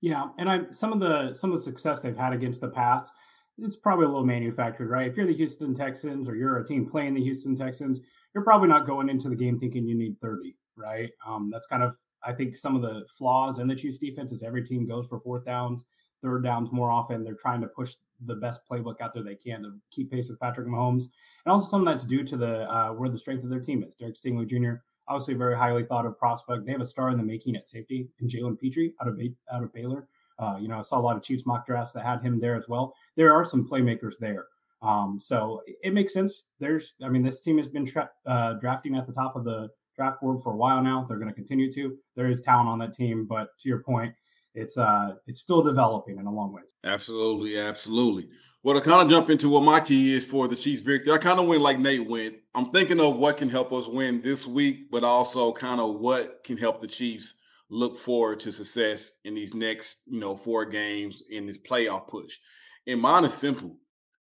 Yeah, 0.00 0.28
and 0.38 0.50
I 0.50 0.60
some 0.70 0.92
of 0.92 1.00
the 1.00 1.34
some 1.34 1.52
of 1.52 1.58
the 1.58 1.64
success 1.64 2.02
they've 2.02 2.16
had 2.16 2.32
against 2.32 2.60
the 2.60 2.68
pass, 2.68 3.10
it's 3.58 3.76
probably 3.76 4.04
a 4.04 4.08
little 4.08 4.26
manufactured, 4.26 4.88
right? 4.88 5.08
If 5.08 5.16
you're 5.16 5.26
the 5.26 5.36
Houston 5.36 5.74
Texans 5.74 6.28
or 6.28 6.36
you're 6.36 6.58
a 6.58 6.66
team 6.66 6.86
playing 6.86 7.14
the 7.14 7.22
Houston 7.22 7.56
Texans, 7.56 8.00
you're 8.34 8.44
probably 8.44 8.68
not 8.68 8.86
going 8.86 9.08
into 9.08 9.28
the 9.28 9.36
game 9.36 9.58
thinking 9.58 9.86
you 9.86 9.94
need 9.94 10.20
30, 10.20 10.56
right? 10.76 11.10
Um, 11.26 11.50
that's 11.52 11.66
kind 11.66 11.82
of 11.82 11.96
I 12.26 12.32
think 12.32 12.56
some 12.56 12.76
of 12.76 12.82
the 12.82 13.04
flaws 13.18 13.58
in 13.58 13.66
the 13.66 13.76
Chiefs 13.76 13.98
defense 13.98 14.32
is 14.32 14.42
every 14.42 14.66
team 14.66 14.86
goes 14.86 15.08
for 15.08 15.18
fourth 15.20 15.44
downs, 15.44 15.86
third 16.22 16.44
downs 16.44 16.70
more 16.72 16.90
often. 16.90 17.22
They're 17.22 17.34
trying 17.34 17.60
to 17.60 17.66
push 17.66 17.94
the 18.24 18.34
best 18.34 18.62
playbook 18.70 19.00
out 19.00 19.14
there 19.14 19.22
they 19.22 19.34
can 19.34 19.62
to 19.62 19.72
keep 19.90 20.10
pace 20.10 20.28
with 20.28 20.40
Patrick 20.40 20.66
Mahomes. 20.66 21.04
And 21.44 21.52
also 21.52 21.68
some 21.68 21.86
of 21.86 21.92
that's 21.92 22.06
due 22.06 22.24
to 22.24 22.36
the 22.36 22.70
uh, 22.70 22.90
where 22.90 23.10
the 23.10 23.18
strength 23.18 23.44
of 23.44 23.50
their 23.50 23.60
team 23.60 23.82
is. 23.82 23.94
Derek 23.94 24.16
Stingley 24.20 24.48
Jr., 24.48 24.80
obviously 25.08 25.34
very 25.34 25.56
highly 25.56 25.84
thought 25.84 26.06
of 26.06 26.18
prospect. 26.18 26.64
They 26.64 26.72
have 26.72 26.80
a 26.80 26.86
star 26.86 27.10
in 27.10 27.18
the 27.18 27.24
making 27.24 27.56
at 27.56 27.68
safety 27.68 28.08
in 28.20 28.28
Jalen 28.28 28.58
Pitre 28.58 28.90
out 29.00 29.08
of 29.08 29.20
out 29.52 29.62
of 29.62 29.72
Baylor. 29.72 30.08
Uh, 30.38 30.56
you 30.60 30.68
know, 30.68 30.78
I 30.78 30.82
saw 30.82 30.98
a 30.98 31.00
lot 31.00 31.16
of 31.16 31.22
Chiefs 31.22 31.46
mock 31.46 31.66
drafts 31.66 31.92
that 31.92 32.04
had 32.04 32.22
him 32.22 32.40
there 32.40 32.56
as 32.56 32.68
well. 32.68 32.94
There 33.16 33.32
are 33.32 33.44
some 33.44 33.68
playmakers 33.68 34.14
there. 34.18 34.46
Um, 34.82 35.18
so 35.20 35.62
it 35.82 35.94
makes 35.94 36.12
sense. 36.12 36.44
There's, 36.60 36.94
I 37.02 37.08
mean, 37.08 37.22
this 37.22 37.40
team 37.40 37.56
has 37.58 37.68
been 37.68 37.86
tra- 37.86 38.10
uh, 38.26 38.54
drafting 38.54 38.96
at 38.96 39.06
the 39.06 39.12
top 39.12 39.36
of 39.36 39.44
the 39.44 39.68
draft 39.96 40.20
board 40.20 40.40
for 40.42 40.52
a 40.52 40.56
while 40.56 40.82
now. 40.82 41.04
They're 41.08 41.18
going 41.18 41.28
to 41.28 41.34
continue 41.34 41.72
to. 41.72 41.96
There 42.16 42.30
is 42.30 42.40
talent 42.40 42.68
on 42.68 42.78
that 42.80 42.94
team, 42.94 43.26
but 43.28 43.48
to 43.60 43.68
your 43.68 43.82
point, 43.82 44.14
it's 44.54 44.78
uh 44.78 45.14
it's 45.26 45.40
still 45.40 45.62
developing 45.62 46.18
in 46.18 46.26
a 46.26 46.32
long 46.32 46.52
way. 46.52 46.62
Absolutely, 46.84 47.58
absolutely. 47.58 48.28
Well, 48.62 48.76
to 48.76 48.80
kind 48.80 49.02
of 49.02 49.10
jump 49.10 49.28
into 49.28 49.50
what 49.50 49.62
my 49.62 49.78
key 49.78 50.14
is 50.14 50.24
for 50.24 50.48
the 50.48 50.56
Chiefs 50.56 50.80
victory, 50.80 51.12
I 51.12 51.18
kind 51.18 51.38
of 51.38 51.46
went 51.46 51.60
like 51.60 51.78
Nate 51.78 52.08
went. 52.08 52.36
I'm 52.54 52.70
thinking 52.70 52.98
of 52.98 53.16
what 53.16 53.36
can 53.36 53.50
help 53.50 53.72
us 53.74 53.86
win 53.86 54.22
this 54.22 54.46
week, 54.46 54.90
but 54.90 55.04
also 55.04 55.52
kind 55.52 55.80
of 55.80 55.96
what 55.96 56.42
can 56.44 56.56
help 56.56 56.80
the 56.80 56.86
Chiefs 56.86 57.34
look 57.68 57.98
forward 57.98 58.40
to 58.40 58.52
success 58.52 59.10
in 59.24 59.34
these 59.34 59.52
next, 59.52 59.98
you 60.06 60.18
know, 60.18 60.34
four 60.34 60.64
games 60.64 61.22
in 61.28 61.46
this 61.46 61.58
playoff 61.58 62.08
push. 62.08 62.38
And 62.86 63.00
mine 63.00 63.24
is 63.24 63.34
simple. 63.34 63.76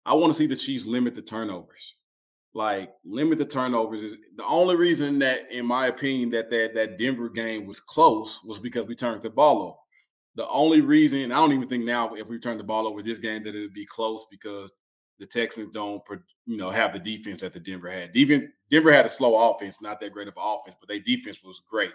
I 0.04 0.14
want 0.14 0.32
to 0.32 0.38
see 0.38 0.46
the 0.46 0.56
Chiefs 0.56 0.86
limit 0.86 1.14
the 1.14 1.22
turnovers 1.22 1.94
like 2.54 2.92
limit 3.04 3.38
the 3.38 3.44
turnovers 3.44 4.02
is 4.02 4.16
the 4.36 4.44
only 4.44 4.76
reason 4.76 5.18
that 5.18 5.50
in 5.50 5.64
my 5.64 5.86
opinion 5.86 6.30
that 6.30 6.50
that 6.50 6.74
that 6.74 6.98
Denver 6.98 7.28
game 7.28 7.66
was 7.66 7.80
close 7.80 8.40
was 8.44 8.58
because 8.58 8.86
we 8.86 8.94
turned 8.94 9.22
the 9.22 9.30
ball 9.30 9.62
over. 9.62 9.76
The 10.34 10.48
only 10.48 10.80
reason 10.80 11.32
I 11.32 11.36
don't 11.36 11.52
even 11.52 11.68
think 11.68 11.84
now 11.84 12.14
if 12.14 12.28
we 12.28 12.38
turn 12.38 12.58
the 12.58 12.64
ball 12.64 12.86
over 12.86 13.02
this 13.02 13.18
game 13.18 13.42
that 13.44 13.54
it'd 13.54 13.74
be 13.74 13.86
close 13.86 14.26
because 14.30 14.72
the 15.18 15.26
Texans 15.26 15.72
don't 15.72 16.02
you 16.46 16.56
know 16.56 16.70
have 16.70 16.92
the 16.92 16.98
defense 16.98 17.40
that 17.40 17.52
the 17.52 17.60
Denver 17.60 17.90
had. 17.90 18.12
Defense 18.12 18.46
Denver 18.70 18.92
had 18.92 19.06
a 19.06 19.10
slow 19.10 19.50
offense, 19.50 19.80
not 19.80 20.00
that 20.00 20.12
great 20.12 20.28
of 20.28 20.34
an 20.36 20.42
offense, 20.44 20.76
but 20.78 20.88
their 20.88 21.00
defense 21.00 21.42
was 21.42 21.62
great. 21.68 21.92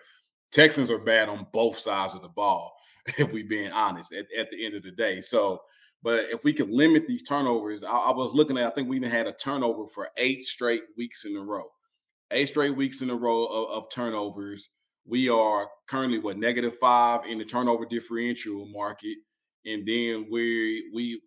Texans 0.52 0.90
are 0.90 1.00
bad 1.00 1.30
on 1.30 1.46
both 1.52 1.78
sides 1.78 2.16
of 2.16 2.22
the 2.22 2.30
ball, 2.30 2.76
if 3.18 3.32
we 3.32 3.44
being 3.44 3.72
honest, 3.72 4.14
at, 4.14 4.26
at 4.38 4.50
the 4.50 4.66
end 4.66 4.76
of 4.76 4.84
the 4.84 4.92
day. 4.92 5.20
So 5.20 5.62
but 6.04 6.26
if 6.32 6.44
we 6.44 6.54
could 6.54 6.70
limit 6.70 7.08
these 7.08 7.24
turnovers, 7.24 7.84
I, 7.84 7.90
I 7.90 8.12
was 8.12 8.34
looking 8.34 8.58
at, 8.58 8.66
I 8.66 8.70
think 8.70 8.88
we 8.88 8.98
even 8.98 9.10
had 9.10 9.28
a 9.28 9.34
turnover 9.34 9.88
for 9.88 10.10
eight 10.18 10.44
straight 10.44 10.84
weeks 10.98 11.26
in 11.26 11.36
a 11.36 11.42
row. 11.42 11.66
Eight 12.32 12.50
straight 12.50 12.76
weeks 12.76 13.02
in 13.02 13.10
a 13.10 13.16
row 13.16 13.46
of, 13.46 13.70
of 13.70 13.90
turnovers. 13.90 14.70
We 15.06 15.30
are 15.30 15.70
currently 15.88 16.20
what 16.20 16.38
negative 16.38 16.78
five 16.78 17.22
in 17.28 17.38
the 17.38 17.46
turnover 17.46 17.86
differential 17.86 18.68
market. 18.68 19.18
And 19.66 19.88
then 19.88 20.28
we 20.30 20.90
we 20.94 21.22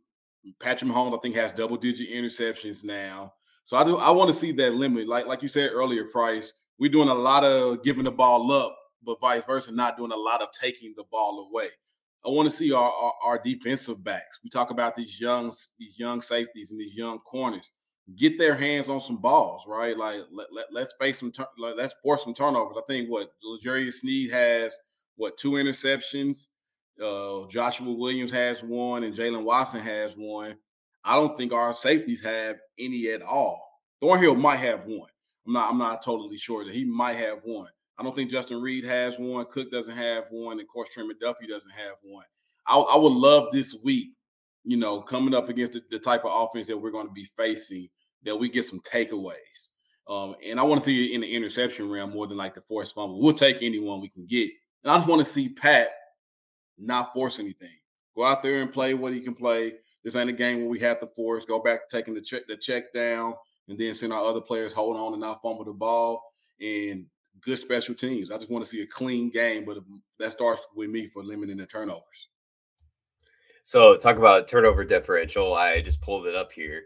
Patrick 0.61 0.91
Mahomes, 0.91 1.17
I 1.17 1.21
think, 1.21 1.35
has 1.35 1.53
double 1.53 1.77
digit 1.77 2.11
interceptions 2.11 2.85
now. 2.85 3.33
So 3.65 3.77
I 3.77 3.85
do 3.85 3.97
I 3.97 4.11
want 4.11 4.29
to 4.29 4.37
see 4.37 4.53
that 4.53 4.75
limit. 4.75 5.09
Like 5.09 5.27
like 5.27 5.43
you 5.43 5.49
said 5.49 5.71
earlier, 5.73 6.05
Price, 6.05 6.53
we're 6.79 6.91
doing 6.91 7.09
a 7.09 7.15
lot 7.15 7.45
of 7.45 7.83
giving 7.83 8.05
the 8.05 8.11
ball 8.11 8.53
up, 8.53 8.77
but 9.03 9.21
vice 9.21 9.45
versa, 9.45 9.73
not 9.73 9.97
doing 9.97 10.13
a 10.13 10.17
lot 10.17 10.43
of 10.43 10.49
taking 10.53 10.95
the 10.97 11.05
ball 11.11 11.49
away. 11.51 11.69
I 12.25 12.29
want 12.29 12.51
to 12.51 12.55
see 12.55 12.73
our, 12.73 12.91
our, 12.91 13.13
our 13.25 13.39
defensive 13.43 14.05
backs. 14.05 14.41
We 14.45 14.51
talk 14.51 14.71
about 14.71 14.95
these 14.95 15.21
young 15.21 15.53
these 15.79 15.99
young 15.99 16.21
safeties 16.21 16.71
and 16.71 16.81
these 16.81 16.95
young 16.95 17.19
corners 17.21 17.73
get 18.17 18.39
their 18.39 18.55
hands 18.55 18.89
on 18.89 19.01
some 19.01 19.17
balls, 19.19 19.65
right? 19.67 19.97
Like 19.97 20.21
let, 20.33 20.49
let 20.53 20.67
let's 20.73 20.95
face 21.01 21.19
some 21.19 21.33
tur- 21.33 21.49
let's 21.59 21.95
force 22.03 22.25
some 22.25 22.35
turnovers. 22.35 22.77
I 22.79 22.83
think 22.87 23.09
what 23.09 23.33
L'Jarius 23.43 23.95
Sneed 23.95 24.31
has 24.31 24.79
what 25.17 25.37
two 25.39 25.53
interceptions. 25.53 26.47
Uh, 27.01 27.47
Joshua 27.49 27.93
Williams 27.93 28.31
has 28.33 28.63
one, 28.63 29.05
and 29.05 29.15
Jaylen 29.15 29.45
Watson 29.45 29.81
has 29.81 30.15
one. 30.15 30.57
I 31.05 31.15
don't 31.17 31.37
think 31.37 31.53
our 31.53 31.73
safeties 31.73 32.23
have 32.23 32.57
any 32.79 33.09
at 33.09 33.23
all. 33.23 33.67
Thornhill 34.03 34.35
might 34.35 34.57
have 34.57 34.85
one. 34.85 35.09
I'm 35.47 35.53
not. 35.55 35.71
I'm 35.71 35.79
not 35.79 36.05
totally 36.05 36.37
sure 36.37 36.65
that 36.65 36.75
he 36.75 36.85
might 36.85 37.17
have 37.17 37.39
one. 37.45 37.69
I 38.01 38.03
don't 38.03 38.17
think 38.17 38.31
Justin 38.31 38.63
Reid 38.63 38.83
has 38.85 39.19
one. 39.19 39.45
Cook 39.45 39.71
doesn't 39.71 39.95
have 39.95 40.25
one. 40.31 40.53
And 40.53 40.63
of 40.63 40.69
course, 40.69 40.89
Trent 40.89 41.11
McDuffie 41.11 41.47
doesn't 41.47 41.71
have 41.71 41.97
one. 42.03 42.25
I, 42.67 42.79
I 42.79 42.97
would 42.97 43.13
love 43.13 43.49
this 43.53 43.77
week, 43.85 44.15
you 44.65 44.79
know, 44.79 45.03
coming 45.03 45.35
up 45.35 45.51
against 45.51 45.73
the, 45.73 45.83
the, 45.91 45.99
type 45.99 46.25
of 46.25 46.31
offense 46.33 46.67
that 46.69 46.79
we're 46.79 46.93
going 46.93 47.07
to 47.07 47.13
be 47.13 47.29
facing, 47.37 47.91
that 48.25 48.35
we 48.35 48.49
get 48.49 48.65
some 48.65 48.81
takeaways. 48.81 49.69
Um, 50.09 50.35
and 50.43 50.59
I 50.59 50.63
want 50.63 50.81
to 50.81 50.85
see 50.87 51.11
it 51.11 51.15
in 51.15 51.21
the 51.21 51.37
interception 51.37 51.91
realm 51.91 52.13
more 52.13 52.27
than 52.27 52.39
like 52.39 52.55
the 52.55 52.63
forced 52.63 52.95
fumble. 52.95 53.21
We'll 53.21 53.35
take 53.35 53.59
anyone 53.61 54.01
we 54.01 54.09
can 54.09 54.25
get. 54.25 54.49
And 54.83 54.91
I 54.91 54.97
just 54.97 55.09
want 55.09 55.21
to 55.21 55.31
see 55.31 55.51
Pat 55.51 55.91
not 56.79 57.13
force 57.13 57.39
anything. 57.39 57.69
Go 58.17 58.25
out 58.25 58.43
there 58.43 58.63
and 58.63 58.73
play 58.73 58.95
what 58.95 59.13
he 59.13 59.21
can 59.21 59.35
play. 59.35 59.75
This 60.05 60.17
ain't 60.17 60.31
a 60.31 60.33
game 60.33 60.61
where 60.61 60.71
we 60.71 60.79
have 60.81 61.01
to 61.01 61.07
force. 61.07 61.45
Go 61.45 61.59
back 61.59 61.87
to 61.87 61.97
taking 61.97 62.15
the 62.15 62.23
check 62.23 62.47
the 62.49 62.57
check 62.57 62.95
down 62.95 63.35
and 63.69 63.79
then 63.79 63.93
send 63.93 64.15
our 64.15 64.25
other 64.25 64.41
players 64.41 64.73
hold 64.73 64.97
on 64.97 65.13
and 65.13 65.21
not 65.21 65.43
fumble 65.43 65.67
the 65.67 65.73
ball. 65.75 66.23
And 66.63 67.05
good 67.43 67.59
special 67.59 67.95
teams. 67.95 68.31
I 68.31 68.39
just 68.39 68.51
want 68.51 68.65
to 68.65 68.71
see 68.71 68.83
a 68.83 68.87
clean 68.87 69.31
game, 69.31 69.65
but 69.65 69.79
that 70.19 70.33
starts 70.33 70.63
with 70.75 70.91
me 70.91 71.09
for 71.09 71.23
limiting 71.23 71.57
the 71.57 71.67
turnovers. 71.67 72.29
So 73.63 73.97
talk 73.97 74.17
about 74.17 74.49
turnover 74.49 74.85
differential. 74.85 75.55
I 75.55 75.81
just 75.81 76.01
pulled 76.01 76.27
it 76.27 76.35
up 76.35 76.53
here. 76.53 76.83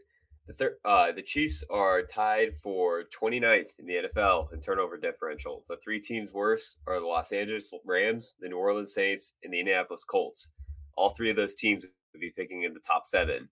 The 0.46 0.52
thir- 0.52 0.78
uh, 0.84 1.12
the 1.12 1.22
Chiefs 1.22 1.64
are 1.70 2.02
tied 2.02 2.54
for 2.62 3.04
29th 3.04 3.70
in 3.78 3.86
the 3.86 4.08
NFL 4.08 4.52
in 4.52 4.60
turnover 4.60 4.98
differential. 4.98 5.64
The 5.68 5.78
three 5.82 6.00
teams 6.00 6.32
worse 6.32 6.78
are 6.86 7.00
the 7.00 7.06
Los 7.06 7.32
Angeles 7.32 7.72
Rams, 7.86 8.34
the 8.40 8.48
New 8.48 8.58
Orleans 8.58 8.92
Saints, 8.92 9.34
and 9.42 9.52
the 9.52 9.58
Indianapolis 9.58 10.04
Colts. 10.04 10.50
All 10.96 11.10
three 11.10 11.30
of 11.30 11.36
those 11.36 11.54
teams 11.54 11.84
would 12.12 12.20
be 12.20 12.30
picking 12.36 12.64
in 12.64 12.74
the 12.74 12.80
top 12.80 13.06
seven. 13.06 13.48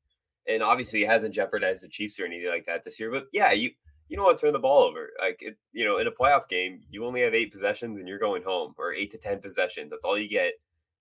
And 0.47 0.63
obviously, 0.63 1.05
it 1.05 1.09
hasn't 1.09 1.35
jeopardized 1.35 1.83
the 1.83 1.89
Chiefs 1.89 2.21
or 2.21 2.27
anything 2.27 2.51
like 2.51 2.67
that 2.67 2.85
this 2.85 3.01
year. 3.01 3.11
But 3.11 3.27
yeah, 3.33 3.53
you 3.53 3.71
you 4.13 4.17
don't 4.19 4.27
want 4.27 4.37
to 4.39 4.45
turn 4.47 4.53
the 4.53 4.59
ball 4.61 4.85
over. 4.85 5.09
Like 5.21 5.41
it, 5.43 5.57
you 5.73 5.87
know, 5.87 5.97
in 5.99 6.07
a 6.07 6.13
playoff 6.13 6.47
game, 6.49 6.83
you 6.91 7.07
only 7.07 7.23
have 7.23 7.35
eight 7.35 7.51
possessions 7.51 7.99
and 7.99 8.07
you're 8.07 8.19
going 8.19 8.43
home, 8.43 8.75
or 8.79 8.93
eight 8.93 9.11
to 9.13 9.19
ten 9.19 9.41
possessions. 9.41 9.91
That's 9.91 10.05
all 10.05 10.19
you 10.19 10.29
get. 10.29 10.53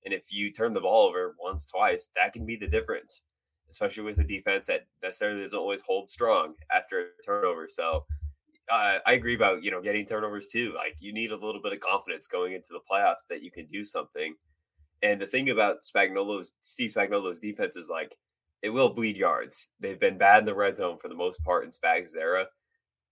And 0.06 0.14
if 0.14 0.32
you 0.32 0.52
turn 0.54 0.74
the 0.74 0.82
ball 0.82 1.08
over 1.10 1.36
once, 1.40 1.66
twice, 1.66 2.10
that 2.16 2.32
can 2.34 2.46
be 2.46 2.56
the 2.56 2.68
difference. 2.68 3.24
especially 3.70 4.04
with 4.04 4.20
a 4.20 4.24
defense 4.24 4.68
that 4.68 4.88
necessarily 5.04 5.42
doesn't 5.42 5.60
always 5.60 5.82
hold 5.82 6.10
strong 6.10 6.54
after 6.72 7.00
a 7.02 7.24
turnover. 7.26 7.68
So 7.70 8.06
uh, 8.72 9.00
I 9.06 9.14
agree 9.14 9.36
about 9.36 9.64
you 9.64 9.72
know 9.72 9.82
getting 9.82 10.06
turnovers 10.06 10.48
too. 10.48 10.74
Like 10.76 10.96
you 11.00 11.14
need 11.14 11.32
a 11.32 11.36
little 11.36 11.62
bit 11.62 11.74
of 11.74 11.80
confidence 11.82 12.28
going 12.28 12.54
into 12.54 12.70
the 12.74 12.82
playoffs 12.90 13.26
that 13.30 13.44
you 13.44 13.52
can 13.52 13.66
do 13.68 13.84
something. 13.86 14.36
And 15.04 15.22
the 15.22 15.28
thing 15.28 15.50
about 15.50 15.82
Spagnuolo's, 15.84 16.54
Steve 16.62 16.94
Spagnuolo's 16.94 17.40
defense 17.40 17.76
is 17.76 17.90
like 17.90 18.16
it 18.62 18.70
will 18.70 18.90
bleed 18.94 19.18
yards. 19.18 19.70
They've 19.80 20.00
been 20.00 20.18
bad 20.18 20.40
in 20.40 20.46
the 20.46 20.56
red 20.56 20.78
zone 20.78 20.98
for 21.02 21.10
the 21.10 21.16
most 21.16 21.44
part 21.44 21.66
in 21.66 21.72
Spags' 21.72 22.16
era. 22.18 22.48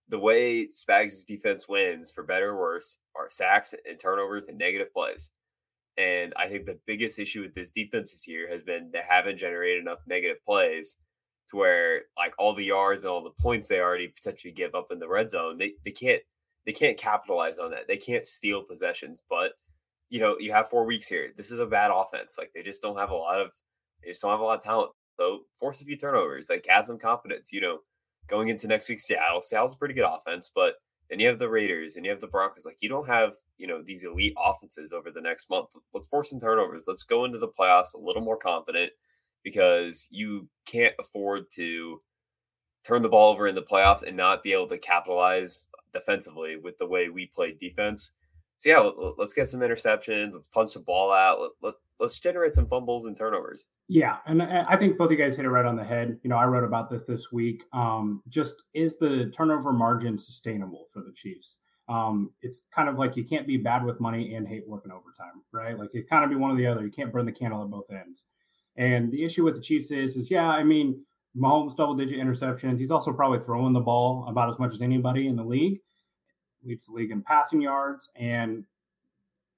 The 0.10 0.20
way 0.20 0.68
Spags' 0.68 1.26
defense 1.26 1.68
wins, 1.68 2.10
for 2.10 2.24
better 2.24 2.50
or 2.50 2.60
worse, 2.60 2.98
are 3.16 3.30
sacks 3.30 3.74
and 3.88 4.00
turnovers 4.00 4.48
and 4.48 4.58
negative 4.58 4.92
plays. 4.94 5.30
And 5.98 6.34
I 6.38 6.48
think 6.48 6.66
the 6.66 6.80
biggest 6.86 7.20
issue 7.20 7.42
with 7.42 7.54
this 7.54 7.72
defense 7.72 8.12
this 8.12 8.28
year 8.28 8.50
has 8.50 8.62
been 8.62 8.90
they 8.92 9.02
haven't 9.08 9.38
generated 9.38 9.82
enough 9.82 10.00
negative 10.08 10.44
plays 10.46 10.98
to 11.50 11.58
where 11.58 12.04
like 12.18 12.34
all 12.38 12.54
the 12.54 12.64
yards 12.64 13.04
and 13.04 13.12
all 13.12 13.24
the 13.24 13.32
points 13.32 13.70
they 13.70 13.82
already 13.82 14.08
potentially 14.08 14.54
give 14.54 14.76
up 14.76 14.92
in 14.92 15.00
the 15.00 15.08
red 15.08 15.30
zone, 15.30 15.58
they, 15.58 15.74
they 15.84 15.92
can't 15.92 16.22
they 16.66 16.72
can't 16.72 16.98
capitalize 16.98 17.58
on 17.60 17.72
that. 17.72 17.88
They 17.88 17.98
can't 17.98 18.26
steal 18.26 18.64
possessions. 18.64 19.24
But 19.30 19.54
you 20.10 20.20
know, 20.20 20.38
you 20.40 20.52
have 20.52 20.70
four 20.70 20.86
weeks 20.86 21.08
here. 21.08 21.34
This 21.36 21.52
is 21.52 21.60
a 21.60 21.66
bad 21.66 21.92
offense. 21.92 22.36
Like 22.38 22.52
they 22.54 22.64
just 22.64 22.82
don't 22.82 22.98
have 22.98 23.12
a 23.12 23.16
lot 23.16 23.42
of 23.42 23.52
they 24.04 24.10
just 24.10 24.22
don't 24.22 24.32
have 24.32 24.40
a 24.40 24.44
lot 24.44 24.58
of 24.60 24.64
talent. 24.64 24.92
So 25.20 25.42
force 25.60 25.82
a 25.82 25.86
few 25.86 25.98
turnovers. 25.98 26.50
Like 26.50 26.66
have 26.70 26.86
some 26.86 27.00
confidence. 27.00 27.52
You 27.52 27.62
know, 27.62 27.80
going 28.30 28.50
into 28.50 28.68
next 28.68 28.88
week, 28.88 29.00
Seattle. 29.00 29.42
Seattle's 29.42 29.74
a 29.74 29.78
pretty 29.78 29.94
good 29.94 30.08
offense, 30.08 30.50
but 30.54 30.76
then 31.10 31.20
you 31.20 31.28
have 31.28 31.40
the 31.40 31.50
Raiders 31.50 31.96
and 31.96 32.06
you 32.06 32.12
have 32.12 32.22
the 32.22 32.28
Broncos. 32.28 32.66
Like 32.66 32.78
you 32.82 32.90
don't 32.90 33.08
have 33.08 33.34
you 33.58 33.68
know 33.68 33.82
these 33.82 34.04
elite 34.04 34.36
offenses 34.38 34.94
over 34.94 35.12
the 35.12 35.22
next 35.22 35.50
month. 35.50 35.70
Let's 35.94 36.08
force 36.08 36.30
some 36.30 36.40
turnovers. 36.40 36.86
Let's 36.88 37.04
go 37.04 37.26
into 37.26 37.40
the 37.40 37.48
playoffs 37.48 37.94
a 37.94 37.98
little 37.98 38.22
more 38.22 38.38
confident 38.38 38.92
because 39.44 40.08
you 40.12 40.48
can't 40.66 40.96
afford 41.00 41.52
to 41.54 42.02
turn 42.84 43.02
the 43.02 43.10
ball 43.10 43.32
over 43.32 43.48
in 43.48 43.56
the 43.56 43.62
playoffs 43.62 44.04
and 44.04 44.16
not 44.16 44.44
be 44.44 44.54
able 44.54 44.68
to 44.68 44.78
capitalize 44.78 45.68
defensively 45.94 46.56
with 46.58 46.78
the 46.78 46.88
way 46.88 47.10
we 47.10 47.26
play 47.28 47.54
defense. 47.60 48.14
So 48.58 48.70
yeah, 48.70 49.12
let's 49.18 49.34
get 49.34 49.48
some 49.48 49.62
interceptions. 49.62 50.34
Let's 50.34 50.48
punch 50.48 50.74
the 50.74 50.80
ball 50.80 51.12
out. 51.12 51.40
Let, 51.40 51.52
let, 51.62 51.74
let's 52.00 52.20
generate 52.20 52.54
some 52.54 52.68
fumbles 52.68 53.06
and 53.06 53.16
turnovers. 53.16 53.66
Yeah, 53.88 54.18
and 54.26 54.42
I 54.42 54.78
think 54.78 54.98
both 54.98 55.08
of 55.08 55.12
you 55.12 55.18
guys 55.18 55.36
hit 55.36 55.46
it 55.46 55.50
right 55.50 55.66
on 55.66 55.76
the 55.76 55.84
head. 55.84 56.18
You 56.24 56.30
know, 56.30 56.38
I 56.38 56.46
wrote 56.46 56.64
about 56.64 56.90
this 56.90 57.04
this 57.04 57.32
week. 57.32 57.64
Um, 57.74 58.24
just 58.30 58.64
is 58.74 58.98
the 58.98 59.32
turnover 59.36 59.74
margin 59.74 60.18
sustainable 60.18 60.86
for 60.92 61.02
the 61.02 61.14
Chiefs? 61.14 61.58
Um, 61.90 62.32
it's 62.42 62.62
kind 62.74 62.88
of 62.88 62.98
like 62.98 63.18
you 63.18 63.26
can't 63.26 63.48
be 63.48 63.58
bad 63.58 63.84
with 63.84 64.00
money 64.00 64.36
and 64.36 64.48
hate 64.48 64.68
working 64.68 64.92
overtime, 64.92 65.42
right? 65.52 65.78
Like 65.78 65.90
it 65.94 66.10
kind 66.10 66.24
of 66.24 66.30
be 66.30 66.36
one 66.36 66.52
or 66.52 66.56
the 66.56 66.68
other. 66.68 66.86
You 66.86 66.92
can't 66.92 67.12
burn 67.12 67.26
the 67.26 67.32
candle 67.32 67.64
at 67.64 67.70
both 67.70 67.90
ends. 67.90 68.26
And 68.78 69.12
the 69.12 69.26
issue 69.26 69.44
with 69.44 69.56
the 69.56 69.62
Chiefs 69.62 69.92
is, 69.92 70.16
is 70.16 70.30
yeah, 70.30 70.48
I 70.48 70.64
mean, 70.64 71.04
Mahomes 71.36 71.76
double 71.76 71.96
digit 71.96 72.20
interceptions. 72.20 72.80
He's 72.80 72.92
also 72.92 73.12
probably 73.12 73.40
throwing 73.40 73.74
the 73.74 73.80
ball 73.80 74.26
about 74.28 74.50
as 74.50 74.60
much 74.60 74.74
as 74.74 74.82
anybody 74.82 75.28
in 75.28 75.36
the 75.36 75.44
league. 75.44 75.80
Leads 76.64 76.86
the 76.86 76.94
league 76.94 77.12
in 77.12 77.22
passing 77.22 77.62
yards, 77.62 78.10
and 78.16 78.66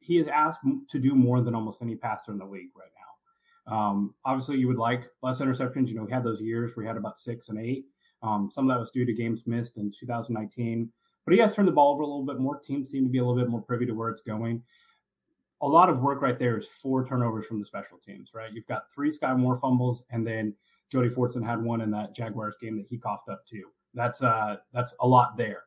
he 0.02 0.18
is 0.18 0.28
asked 0.28 0.62
to 0.90 1.00
do 1.00 1.16
more 1.16 1.42
than 1.42 1.56
almost 1.56 1.82
any 1.82 1.96
passer 1.96 2.32
in 2.32 2.38
the 2.38 2.46
league 2.46 2.72
right 2.76 2.90
now. 2.96 3.74
Um, 3.74 4.16
obviously, 4.26 4.58
you 4.58 4.68
would 4.68 4.78
like 4.78 5.04
less 5.22 5.40
interceptions. 5.40 5.88
You 5.88 5.96
know, 5.96 6.04
we 6.04 6.12
had 6.12 6.24
those 6.24 6.42
years 6.42 6.76
where 6.76 6.84
we 6.84 6.88
had 6.88 6.98
about 6.98 7.18
six 7.18 7.50
and 7.50 7.60
eight. 7.60 7.86
Um, 8.24 8.50
some 8.52 8.70
of 8.70 8.76
that 8.76 8.80
was 8.80 8.92
due 8.92 9.06
to 9.06 9.14
games 9.14 9.44
missed 9.48 9.78
in 9.78 9.92
2019, 9.98 10.92
but 11.26 11.34
he 11.34 11.40
has 11.40 11.56
turned 11.56 11.68
the 11.68 11.72
ball 11.72 11.94
over 11.94 12.02
a 12.02 12.06
little 12.06 12.26
bit 12.26 12.40
more. 12.40 12.60
Teams 12.60 12.90
seem 12.90 13.06
to 13.06 13.10
be 13.10 13.20
a 13.20 13.26
little 13.26 13.42
bit 13.42 13.50
more 13.50 13.62
privy 13.62 13.86
to 13.86 13.94
where 13.94 14.10
it's 14.10 14.22
going 14.22 14.62
a 15.62 15.68
lot 15.68 15.90
of 15.90 16.02
work 16.02 16.22
right 16.22 16.40
there 16.40 16.58
is 16.58 16.68
four 16.68 17.06
turnovers 17.06 17.46
from 17.46 17.60
the 17.60 17.66
special 17.66 18.00
teams, 18.04 18.32
right? 18.34 18.52
You've 18.52 18.68
got 18.68 18.92
three 18.94 19.12
Skyy 19.12 19.38
Moore 19.38 19.56
fumbles, 19.56 20.06
and 20.10 20.26
then 20.26 20.56
Jody 20.92 21.10
Fortson 21.10 21.46
had 21.46 21.62
one 21.62 21.82
in 21.82 21.92
that 21.92 22.16
Jaguars 22.16 22.58
game 22.60 22.78
that 22.78 22.88
he 22.90 22.98
coughed 22.98 23.30
up 23.30 23.46
too. 23.46 23.66
That's 23.94 24.24
uh 24.24 24.58
that's 24.74 24.94
a 25.02 25.08
lot 25.08 25.38
there. 25.38 25.64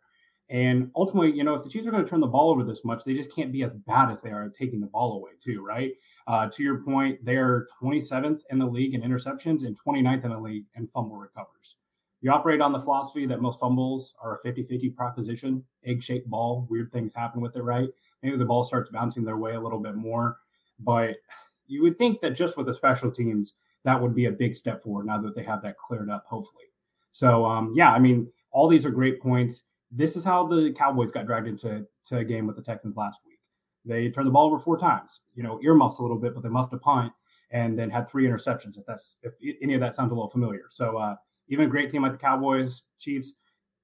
And 0.50 0.90
ultimately, 0.94 1.32
you 1.32 1.42
know, 1.42 1.54
if 1.54 1.62
the 1.62 1.70
Chiefs 1.70 1.86
are 1.86 1.90
going 1.90 2.04
to 2.04 2.08
turn 2.08 2.20
the 2.20 2.26
ball 2.26 2.50
over 2.50 2.64
this 2.64 2.84
much, 2.84 3.04
they 3.04 3.14
just 3.14 3.34
can't 3.34 3.50
be 3.50 3.62
as 3.62 3.72
bad 3.72 4.10
as 4.10 4.20
they 4.20 4.30
are 4.30 4.48
taking 4.50 4.80
the 4.80 4.86
ball 4.86 5.16
away, 5.16 5.32
too, 5.42 5.64
right? 5.64 5.92
Uh, 6.26 6.48
to 6.50 6.62
your 6.62 6.78
point, 6.78 7.24
they're 7.24 7.66
27th 7.82 8.40
in 8.50 8.58
the 8.58 8.66
league 8.66 8.94
in 8.94 9.02
interceptions 9.02 9.64
and 9.64 9.78
29th 9.80 10.24
in 10.24 10.30
the 10.30 10.38
league 10.38 10.64
in 10.76 10.86
fumble 10.88 11.16
recovers. 11.16 11.76
You 12.20 12.30
operate 12.30 12.60
on 12.60 12.72
the 12.72 12.80
philosophy 12.80 13.26
that 13.26 13.40
most 13.40 13.60
fumbles 13.60 14.14
are 14.22 14.36
a 14.36 14.38
50 14.38 14.62
50 14.62 14.90
proposition, 14.90 15.64
egg 15.84 16.02
shaped 16.02 16.28
ball, 16.28 16.66
weird 16.70 16.92
things 16.92 17.14
happen 17.14 17.40
with 17.40 17.56
it, 17.56 17.62
right? 17.62 17.88
maybe 18.24 18.38
the 18.38 18.44
ball 18.44 18.64
starts 18.64 18.90
bouncing 18.90 19.24
their 19.24 19.36
way 19.36 19.54
a 19.54 19.60
little 19.60 19.78
bit 19.78 19.94
more. 19.94 20.38
But 20.80 21.16
you 21.66 21.82
would 21.82 21.98
think 21.98 22.20
that 22.22 22.30
just 22.30 22.56
with 22.56 22.66
the 22.66 22.74
special 22.74 23.10
teams, 23.10 23.54
that 23.84 24.00
would 24.00 24.14
be 24.14 24.24
a 24.24 24.32
big 24.32 24.56
step 24.56 24.82
forward 24.82 25.06
now 25.06 25.20
that 25.20 25.36
they 25.36 25.44
have 25.44 25.62
that 25.62 25.76
cleared 25.76 26.10
up, 26.10 26.24
hopefully. 26.26 26.64
So, 27.12 27.44
um, 27.44 27.74
yeah, 27.76 27.92
I 27.92 27.98
mean, 27.98 28.28
all 28.50 28.66
these 28.66 28.86
are 28.86 28.90
great 28.90 29.20
points. 29.20 29.62
This 29.96 30.16
is 30.16 30.24
how 30.24 30.46
the 30.46 30.74
Cowboys 30.76 31.12
got 31.12 31.26
dragged 31.26 31.46
into 31.46 31.86
to 32.08 32.16
a 32.18 32.24
game 32.24 32.46
with 32.46 32.56
the 32.56 32.62
Texans 32.62 32.96
last 32.96 33.20
week. 33.24 33.38
They 33.84 34.10
turned 34.10 34.26
the 34.26 34.32
ball 34.32 34.46
over 34.46 34.58
four 34.58 34.78
times, 34.78 35.20
you 35.34 35.42
know, 35.42 35.60
earmuffs 35.62 35.98
a 35.98 36.02
little 36.02 36.18
bit, 36.18 36.34
but 36.34 36.42
they 36.42 36.48
muffed 36.48 36.72
a 36.72 36.78
punt 36.78 37.12
and 37.50 37.78
then 37.78 37.90
had 37.90 38.08
three 38.08 38.26
interceptions. 38.26 38.76
If 38.78 38.86
that's 38.86 39.18
if 39.22 39.34
any 39.62 39.74
of 39.74 39.80
that 39.80 39.94
sounds 39.94 40.10
a 40.10 40.14
little 40.14 40.30
familiar. 40.30 40.64
So, 40.70 40.96
uh, 40.96 41.16
even 41.48 41.66
a 41.66 41.68
great 41.68 41.90
team 41.90 42.02
like 42.02 42.12
the 42.12 42.18
Cowboys, 42.18 42.82
Chiefs, 42.98 43.34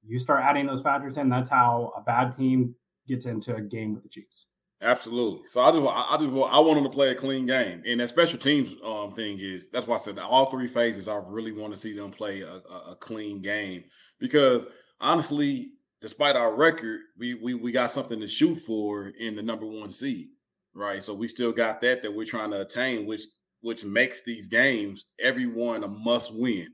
you 0.06 0.18
start 0.18 0.42
adding 0.42 0.66
those 0.66 0.80
factors 0.80 1.18
in. 1.18 1.28
That's 1.28 1.50
how 1.50 1.92
a 1.96 2.00
bad 2.00 2.34
team 2.36 2.74
gets 3.06 3.26
into 3.26 3.54
a 3.54 3.60
game 3.60 3.94
with 3.94 4.02
the 4.02 4.08
Chiefs. 4.08 4.46
Absolutely. 4.82 5.46
So 5.48 5.60
I 5.60 5.72
just, 5.72 5.86
I 5.86 6.16
just, 6.16 6.30
I 6.30 6.58
want 6.58 6.76
them 6.76 6.84
to 6.84 6.90
play 6.90 7.10
a 7.10 7.14
clean 7.14 7.44
game, 7.44 7.82
and 7.86 8.00
that 8.00 8.08
special 8.08 8.38
teams 8.38 8.74
um, 8.82 9.12
thing 9.12 9.38
is 9.38 9.68
that's 9.68 9.86
why 9.86 9.96
I 9.96 9.98
said 9.98 10.18
all 10.18 10.46
three 10.46 10.68
phases. 10.68 11.06
I 11.06 11.20
really 11.26 11.52
want 11.52 11.74
to 11.74 11.78
see 11.78 11.94
them 11.94 12.10
play 12.10 12.40
a, 12.40 12.48
a, 12.48 12.92
a, 12.92 12.96
clean 12.98 13.42
game 13.42 13.84
because 14.18 14.66
honestly, 15.00 15.72
despite 16.00 16.36
our 16.36 16.54
record, 16.54 17.00
we, 17.18 17.34
we 17.34 17.54
we 17.54 17.72
got 17.72 17.90
something 17.90 18.20
to 18.20 18.28
shoot 18.28 18.56
for 18.56 19.08
in 19.08 19.36
the 19.36 19.42
number 19.42 19.66
one 19.66 19.92
seed, 19.92 20.28
right? 20.74 21.02
So 21.02 21.14
we 21.14 21.28
still 21.28 21.52
got 21.52 21.80
that 21.82 22.02
that 22.02 22.14
we're 22.14 22.26
trying 22.26 22.50
to 22.52 22.62
attain, 22.62 23.06
which 23.06 23.22
which 23.60 23.84
makes 23.84 24.22
these 24.22 24.46
games 24.46 25.06
everyone 25.20 25.84
a 25.84 25.88
must 25.88 26.34
win 26.34 26.68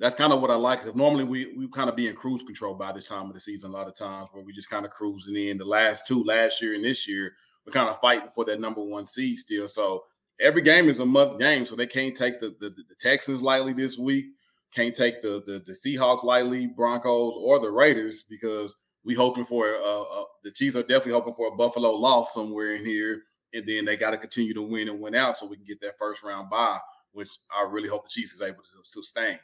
that's 0.00 0.14
kind 0.14 0.32
of 0.32 0.40
what 0.40 0.50
I 0.50 0.54
like 0.54 0.80
because 0.80 0.94
normally 0.94 1.24
we 1.24 1.54
we 1.56 1.68
kind 1.68 1.90
of 1.90 1.96
be 1.96 2.06
in 2.08 2.14
cruise 2.14 2.42
control 2.42 2.74
by 2.74 2.92
this 2.92 3.04
time 3.04 3.26
of 3.26 3.34
the 3.34 3.40
season 3.40 3.70
a 3.70 3.72
lot 3.72 3.88
of 3.88 3.94
times 3.94 4.28
where 4.32 4.44
we 4.44 4.52
just 4.52 4.70
kind 4.70 4.84
of 4.84 4.92
cruising 4.92 5.36
in. 5.36 5.58
The 5.58 5.64
last 5.64 6.06
two, 6.06 6.22
last 6.24 6.62
year 6.62 6.74
and 6.74 6.84
this 6.84 7.08
year, 7.08 7.32
we're 7.66 7.72
kind 7.72 7.88
of 7.88 8.00
fighting 8.00 8.28
for 8.34 8.44
that 8.44 8.60
number 8.60 8.82
one 8.82 9.06
seed 9.06 9.38
still. 9.38 9.66
So 9.66 10.04
every 10.40 10.62
game 10.62 10.88
is 10.88 11.00
a 11.00 11.06
must 11.06 11.38
game. 11.38 11.64
So 11.64 11.74
they 11.74 11.86
can't 11.86 12.16
take 12.16 12.38
the 12.38 12.54
the, 12.60 12.70
the 12.70 12.94
Texans 13.00 13.42
lightly 13.42 13.72
this 13.72 13.98
week. 13.98 14.26
Can't 14.74 14.94
take 14.94 15.22
the, 15.22 15.42
the 15.46 15.62
the 15.66 15.72
Seahawks 15.72 16.24
lightly, 16.24 16.66
Broncos 16.66 17.34
or 17.36 17.58
the 17.58 17.70
Raiders 17.70 18.24
because 18.28 18.74
we 19.04 19.14
hoping 19.14 19.44
for 19.44 19.66
a, 19.70 19.78
a, 19.78 20.24
the 20.44 20.50
Chiefs 20.50 20.76
are 20.76 20.82
definitely 20.82 21.12
hoping 21.12 21.34
for 21.34 21.48
a 21.48 21.56
Buffalo 21.56 21.92
loss 21.92 22.34
somewhere 22.34 22.72
in 22.72 22.84
here, 22.84 23.22
and 23.54 23.66
then 23.66 23.84
they 23.84 23.96
got 23.96 24.10
to 24.10 24.18
continue 24.18 24.52
to 24.52 24.62
win 24.62 24.88
and 24.88 25.00
win 25.00 25.14
out 25.14 25.36
so 25.36 25.46
we 25.46 25.56
can 25.56 25.64
get 25.64 25.80
that 25.80 25.98
first 25.98 26.22
round 26.22 26.50
bye, 26.50 26.78
which 27.12 27.30
I 27.50 27.66
really 27.68 27.88
hope 27.88 28.04
the 28.04 28.10
Chiefs 28.10 28.34
is 28.34 28.42
able 28.42 28.62
to 28.62 28.84
sustain. 28.84 29.38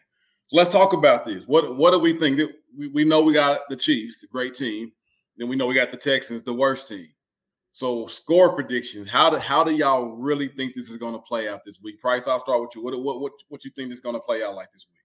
So 0.49 0.57
let's 0.59 0.73
talk 0.73 0.93
about 0.93 1.25
this. 1.25 1.47
What 1.47 1.77
what 1.77 1.93
do 1.93 1.99
we 1.99 2.19
think? 2.19 2.41
We, 2.77 2.89
we 2.89 3.05
know 3.05 3.23
we 3.23 3.33
got 3.33 3.63
the 3.69 3.77
Chiefs, 3.77 4.23
a 4.23 4.27
great 4.27 4.55
team. 4.55 4.93
Then 5.37 5.49
we 5.49 5.57
know 5.57 5.67
we 5.67 5.75
got 5.75 5.91
the 5.91 5.97
Texans, 5.97 6.45
the 6.45 6.55
worst 6.55 6.87
team. 6.87 7.09
So 7.73 8.07
score 8.07 8.55
predictions. 8.55 9.09
How 9.09 9.31
do 9.31 9.39
how 9.39 9.65
do 9.65 9.75
y'all 9.75 10.11
really 10.11 10.49
think 10.49 10.75
this 10.75 10.89
is 10.89 10.97
going 10.97 11.15
to 11.15 11.19
play 11.19 11.49
out 11.49 11.65
this 11.65 11.81
week? 11.83 12.01
Price, 12.01 12.29
I'll 12.29 12.39
start 12.39 12.61
with 12.61 12.71
you. 12.77 12.85
What 12.85 13.03
what 13.03 13.21
what 13.21 13.33
what 13.49 13.65
you 13.65 13.71
think 13.75 13.93
is 13.93 14.01
going 14.01 14.15
to 14.15 14.21
play 14.21 14.45
out 14.45 14.55
like 14.55 14.71
this 14.73 14.87
week? 14.93 15.01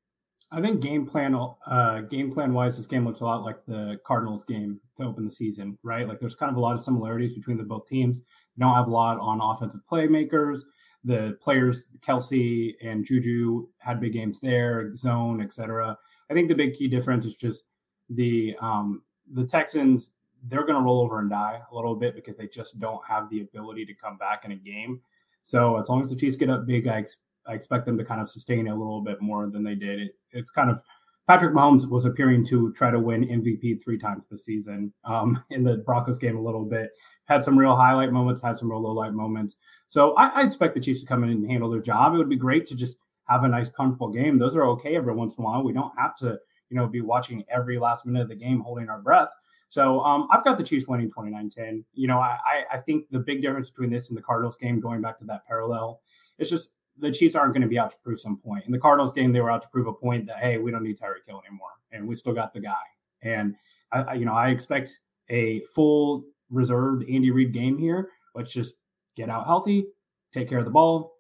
I 0.52 0.62
think 0.62 0.82
game 0.82 1.06
plan 1.06 1.36
uh 1.68 2.02
game 2.02 2.32
plan 2.32 2.54
wise, 2.54 2.78
this 2.78 2.88
game 2.88 3.06
looks 3.06 3.20
a 3.20 3.26
lot 3.26 3.44
like 3.44 3.66
the 3.68 4.00
Cardinals 4.06 4.46
game 4.46 4.80
to 4.98 5.04
open 5.04 5.26
the 5.26 5.32
season, 5.32 5.78
right? 5.84 6.08
Like 6.08 6.20
there's 6.20 6.36
kind 6.36 6.52
of 6.52 6.58
a 6.58 6.62
lot 6.62 6.74
of 6.74 6.82
similarities 6.82 7.34
between 7.34 7.58
the 7.58 7.64
both 7.64 7.88
teams. 7.88 8.24
You 8.56 8.66
don't 8.66 8.76
have 8.76 8.88
a 8.88 8.92
lot 8.92 9.20
on 9.20 9.40
offensive 9.42 9.82
playmakers 9.90 10.62
the 11.04 11.38
players 11.42 11.88
Kelce 12.06 12.76
and 12.82 13.06
Juju 13.06 13.68
had 13.80 14.02
big 14.02 14.14
games 14.14 14.40
there, 14.40 14.96
zone, 14.98 15.42
etc. 15.42 15.98
I 16.30 16.34
think 16.34 16.50
the 16.50 16.56
big 16.56 16.76
key 16.76 16.88
difference 16.88 17.26
is 17.26 17.36
just 17.36 17.64
the 18.10 18.56
um, 18.62 19.04
the 19.34 19.46
Texans. 19.46 20.12
They're 20.48 20.66
going 20.66 20.76
to 20.76 20.82
roll 20.82 21.02
over 21.02 21.20
and 21.20 21.30
die 21.30 21.62
a 21.70 21.76
little 21.76 21.96
bit 21.96 22.16
because 22.16 22.38
they 22.38 22.48
just 22.48 22.80
don't 22.80 23.06
have 23.06 23.30
the 23.30 23.42
ability 23.42 23.86
to 23.86 23.94
come 23.94 24.18
back 24.18 24.46
in 24.46 24.52
a 24.52 24.56
game. 24.56 25.02
So 25.44 25.78
as 25.78 25.90
long 25.90 26.02
as 26.02 26.10
the 26.10 26.16
Chiefs 26.16 26.38
get 26.38 26.50
up 26.50 26.66
big, 26.66 26.88
I, 26.88 27.00
ex- 27.00 27.18
I 27.46 27.56
expect 27.56 27.86
them 27.86 27.98
to 27.98 28.06
kind 28.06 28.22
of 28.22 28.30
sustain 28.30 28.68
a 28.68 28.76
little 28.76 29.02
bit 29.02 29.22
more 29.22 29.50
than 29.50 29.64
they 29.64 29.76
did. 29.76 30.12
It, 30.32 30.40
it's 30.40 30.52
kind 30.52 30.70
of 30.70 30.82
Patrick 31.28 31.54
Mahomes 31.54 31.88
was 31.88 32.06
appearing 32.06 32.44
to 32.48 32.74
try 32.74 32.90
to 32.90 33.00
win 33.00 33.24
MVP 33.24 33.84
three 33.84 34.00
times 34.00 34.28
this 34.28 34.46
season 34.46 34.92
um, 35.06 35.44
in 35.52 35.64
the 35.64 35.78
Broncos 35.78 36.18
game 36.18 36.38
a 36.38 36.42
little 36.42 36.66
bit. 36.66 36.90
Had 37.26 37.44
some 37.44 37.58
real 37.58 37.76
highlight 37.76 38.12
moments, 38.12 38.42
had 38.42 38.58
some 38.58 38.72
real 38.72 38.82
low 38.82 38.94
light 38.94 39.14
moments. 39.14 39.58
So 39.88 40.16
I, 40.16 40.30
I, 40.30 40.44
expect 40.44 40.74
the 40.74 40.82
Chiefs 40.82 41.02
to 41.02 41.06
come 41.06 41.24
in 41.24 41.30
and 41.30 41.50
handle 41.50 41.70
their 41.70 41.82
job. 41.82 42.14
It 42.14 42.18
would 42.18 42.30
be 42.30 42.36
great 42.36 42.68
to 42.70 42.76
just 42.76 42.98
have 43.28 43.44
a 43.44 43.48
nice, 43.48 43.70
comfortable 43.70 44.10
game. 44.10 44.40
Those 44.40 44.56
are 44.56 44.66
okay 44.70 44.96
every 44.96 45.14
once 45.14 45.38
in 45.38 45.44
a 45.44 45.46
while. 45.46 45.64
We 45.64 45.72
don't 45.72 45.94
have 46.00 46.16
to, 46.18 46.40
you 46.70 46.78
know, 46.78 46.88
be 46.88 47.02
watching 47.02 47.44
every 47.48 47.78
last 47.78 48.08
minute 48.08 48.24
of 48.24 48.30
the 48.30 48.36
game 48.36 48.62
holding 48.62 48.90
our 48.90 49.00
breath. 49.00 49.30
So 49.70 50.02
um, 50.02 50.28
I've 50.32 50.44
got 50.44 50.58
the 50.58 50.64
Chiefs 50.64 50.88
winning 50.88 51.12
29-10. 51.12 51.84
You 51.94 52.08
know, 52.08 52.18
I, 52.18 52.40
I 52.74 52.78
think 52.80 53.06
the 53.12 53.20
big 53.20 53.44
difference 53.44 53.70
between 53.70 53.92
this 53.92 54.10
and 54.10 54.18
the 54.18 54.24
Cardinals 54.24 54.58
game, 54.58 54.80
going 54.80 55.02
back 55.02 55.20
to 55.20 55.26
that 55.26 55.46
parallel, 55.48 56.02
is 56.40 56.50
just 56.50 56.72
the 57.00 57.12
Chiefs 57.12 57.36
aren't 57.36 57.54
going 57.54 57.62
to 57.62 57.68
be 57.68 57.80
out 57.80 57.92
to 57.92 57.98
prove 58.04 58.20
some 58.20 58.38
point. 58.38 58.66
In 58.66 58.72
the 58.72 58.80
Cardinals 58.80 59.14
game, 59.14 59.32
they 59.32 59.42
were 59.42 59.52
out 59.52 59.62
to 59.62 59.68
prove 59.70 59.88
a 59.88 59.94
point 59.94 60.28
that 60.28 60.38
hey, 60.38 60.58
we 60.58 60.72
don't 60.72 60.84
need 60.84 61.00
Tyreek 61.00 61.28
Hill 61.28 61.42
anymore, 61.48 61.70
and 61.92 62.08
we 62.08 62.16
still 62.16 62.34
got 62.34 62.54
the 62.54 62.60
guy. 62.60 62.76
And 63.22 63.56
I, 63.92 64.14
you 64.14 64.26
know, 64.26 64.34
I 64.34 64.50
expect 64.50 65.00
a 65.30 65.62
full 65.74 66.24
reserved 66.50 67.04
Andy 67.10 67.32
Reid 67.32 67.54
game 67.54 67.78
here. 67.78 68.10
Let's 68.36 68.54
just 68.54 68.76
get 69.16 69.30
out 69.30 69.46
healthy, 69.46 69.88
take 70.34 70.50
care 70.50 70.60
of 70.60 70.66
the 70.66 70.72
ball, 70.72 71.14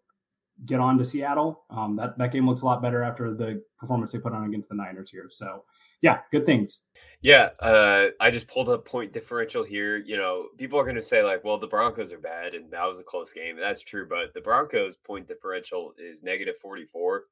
get 0.65 0.79
on 0.79 0.97
to 0.97 1.05
Seattle. 1.05 1.63
Um, 1.69 1.95
that 1.95 2.17
that 2.17 2.31
game 2.31 2.47
looks 2.47 2.61
a 2.61 2.65
lot 2.65 2.81
better 2.81 3.03
after 3.03 3.33
the 3.33 3.63
performance 3.77 4.11
they 4.11 4.19
put 4.19 4.33
on 4.33 4.45
against 4.45 4.69
the 4.69 4.75
Niners 4.75 5.09
here. 5.09 5.27
So 5.31 5.63
yeah, 6.01 6.19
good 6.31 6.45
things. 6.45 6.79
Yeah, 7.21 7.49
uh, 7.59 8.07
I 8.19 8.31
just 8.31 8.47
pulled 8.47 8.69
up 8.69 8.85
point 8.85 9.11
differential 9.11 9.63
here. 9.63 9.97
You 9.97 10.17
know, 10.17 10.47
people 10.57 10.79
are 10.79 10.83
going 10.83 10.95
to 10.95 11.01
say 11.01 11.23
like, 11.23 11.43
well, 11.43 11.57
the 11.57 11.67
Broncos 11.67 12.13
are 12.13 12.19
bad, 12.19 12.55
and 12.55 12.71
that 12.71 12.85
was 12.85 12.99
a 12.99 13.03
close 13.03 13.33
game. 13.33 13.57
That's 13.59 13.81
true, 13.81 14.07
but 14.07 14.33
the 14.33 14.41
Broncos' 14.41 14.95
point 14.95 15.27
differential 15.27 15.93
is 15.97 16.23
negative 16.23 16.57
forty 16.57 16.85
four. 16.85 17.25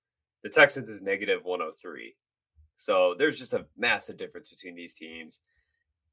The 0.43 0.49
Texans 0.49 0.89
is 0.89 1.01
negative 1.01 1.43
one 1.43 1.61
hundred 1.61 1.79
three. 1.81 2.15
So 2.75 3.15
there's 3.17 3.39
just 3.39 3.53
a 3.53 3.65
massive 3.77 4.17
difference 4.17 4.49
between 4.49 4.75
these 4.75 4.93
teams. 4.93 5.39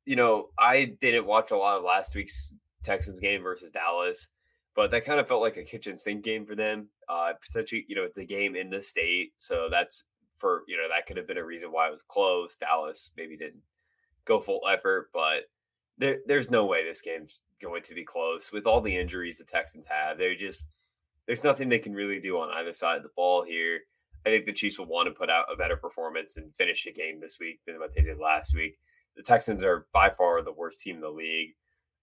You 0.06 0.16
know, 0.16 0.50
I 0.58 0.96
didn't 1.00 1.26
watch 1.26 1.50
a 1.50 1.56
lot 1.56 1.76
of 1.76 1.84
last 1.84 2.14
week's 2.14 2.54
Texans 2.82 3.20
game 3.20 3.42
versus 3.42 3.70
Dallas, 3.70 4.28
but 4.74 4.90
that 4.90 5.04
kind 5.04 5.18
of 5.18 5.26
felt 5.26 5.42
like 5.42 5.56
a 5.56 5.62
kitchen 5.62 5.96
sink 5.96 6.22
game 6.22 6.46
for 6.46 6.54
them. 6.54 6.88
Uh, 7.08 7.32
potentially, 7.44 7.84
you 7.88 7.96
know, 7.96 8.02
it's 8.02 8.18
a 8.18 8.24
game 8.24 8.56
in 8.56 8.70
the 8.70 8.82
state, 8.82 9.32
so 9.38 9.68
that's 9.70 10.04
for 10.36 10.62
you 10.66 10.76
know 10.76 10.88
that 10.90 11.06
could 11.06 11.16
have 11.16 11.26
been 11.26 11.38
a 11.38 11.44
reason 11.44 11.72
why 11.72 11.88
it 11.88 11.92
was 11.92 12.02
close. 12.02 12.56
Dallas 12.56 13.12
maybe 13.16 13.36
didn't 13.36 13.62
go 14.24 14.40
full 14.40 14.62
effort, 14.70 15.10
but 15.12 15.44
there, 15.98 16.18
there's 16.26 16.50
no 16.50 16.64
way 16.64 16.84
this 16.84 17.00
game's 17.00 17.40
going 17.62 17.82
to 17.82 17.94
be 17.94 18.04
close 18.04 18.52
with 18.52 18.66
all 18.66 18.80
the 18.80 18.96
injuries 18.96 19.38
the 19.38 19.44
Texans 19.44 19.86
have. 19.86 20.18
They're 20.18 20.34
just 20.34 20.66
there's 21.26 21.44
nothing 21.44 21.68
they 21.68 21.78
can 21.78 21.94
really 21.94 22.20
do 22.20 22.38
on 22.38 22.50
either 22.50 22.72
side 22.72 22.96
of 22.96 23.02
the 23.02 23.10
ball 23.16 23.44
here. 23.44 23.80
I 24.26 24.30
think 24.30 24.46
the 24.46 24.52
Chiefs 24.52 24.78
will 24.78 24.86
want 24.86 25.06
to 25.06 25.14
put 25.14 25.30
out 25.30 25.46
a 25.52 25.56
better 25.56 25.76
performance 25.76 26.36
and 26.36 26.54
finish 26.54 26.86
a 26.86 26.92
game 26.92 27.20
this 27.20 27.38
week 27.38 27.60
than 27.66 27.78
what 27.78 27.94
they 27.94 28.02
did 28.02 28.18
last 28.18 28.54
week. 28.54 28.78
The 29.16 29.22
Texans 29.22 29.62
are 29.62 29.86
by 29.92 30.10
far 30.10 30.42
the 30.42 30.52
worst 30.52 30.80
team 30.80 30.96
in 30.96 31.02
the 31.02 31.10
league. 31.10 31.54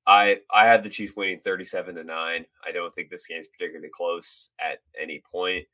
I 0.07 0.39
I 0.51 0.65
have 0.67 0.83
the 0.83 0.89
Chiefs 0.89 1.15
winning 1.15 1.39
37 1.39 1.95
to 1.95 2.03
9. 2.03 2.45
I 2.65 2.71
don't 2.71 2.93
think 2.93 3.09
this 3.09 3.27
game's 3.27 3.47
particularly 3.47 3.89
close 3.93 4.49
at 4.59 4.79
any 4.99 5.21
point. 5.31 5.65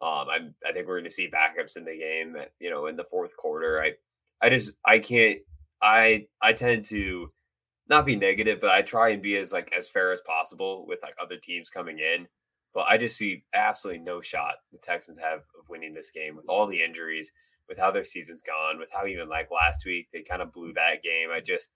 Um, 0.00 0.28
I 0.28 0.38
I 0.66 0.72
think 0.72 0.86
we're 0.86 0.98
going 0.98 1.04
to 1.04 1.10
see 1.10 1.28
backups 1.28 1.76
in 1.76 1.84
the 1.84 1.98
game, 1.98 2.36
you 2.60 2.70
know, 2.70 2.86
in 2.86 2.96
the 2.96 3.04
fourth 3.04 3.36
quarter. 3.36 3.82
I 3.82 3.94
I 4.40 4.50
just 4.50 4.72
I 4.84 4.98
can't. 4.98 5.38
I 5.82 6.26
I 6.40 6.52
tend 6.52 6.84
to 6.86 7.32
not 7.88 8.06
be 8.06 8.16
negative, 8.16 8.60
but 8.60 8.70
I 8.70 8.82
try 8.82 9.10
and 9.10 9.22
be 9.22 9.36
as 9.36 9.52
like 9.52 9.72
as 9.76 9.88
fair 9.88 10.12
as 10.12 10.20
possible 10.20 10.86
with 10.86 11.00
like 11.02 11.14
other 11.20 11.36
teams 11.36 11.70
coming 11.70 11.98
in. 11.98 12.26
But 12.74 12.86
I 12.88 12.98
just 12.98 13.16
see 13.16 13.44
absolutely 13.54 14.02
no 14.02 14.20
shot 14.20 14.56
the 14.72 14.78
Texans 14.78 15.18
have 15.18 15.40
of 15.58 15.68
winning 15.68 15.94
this 15.94 16.10
game 16.10 16.36
with 16.36 16.44
all 16.48 16.66
the 16.66 16.82
injuries, 16.82 17.32
with 17.68 17.78
how 17.78 17.90
their 17.90 18.04
season's 18.04 18.42
gone, 18.42 18.78
with 18.78 18.90
how 18.92 19.06
even 19.06 19.28
like 19.28 19.50
last 19.50 19.84
week 19.84 20.08
they 20.12 20.22
kind 20.22 20.42
of 20.42 20.52
blew 20.52 20.72
that 20.74 21.02
game. 21.02 21.30
I 21.32 21.40
just 21.40 21.70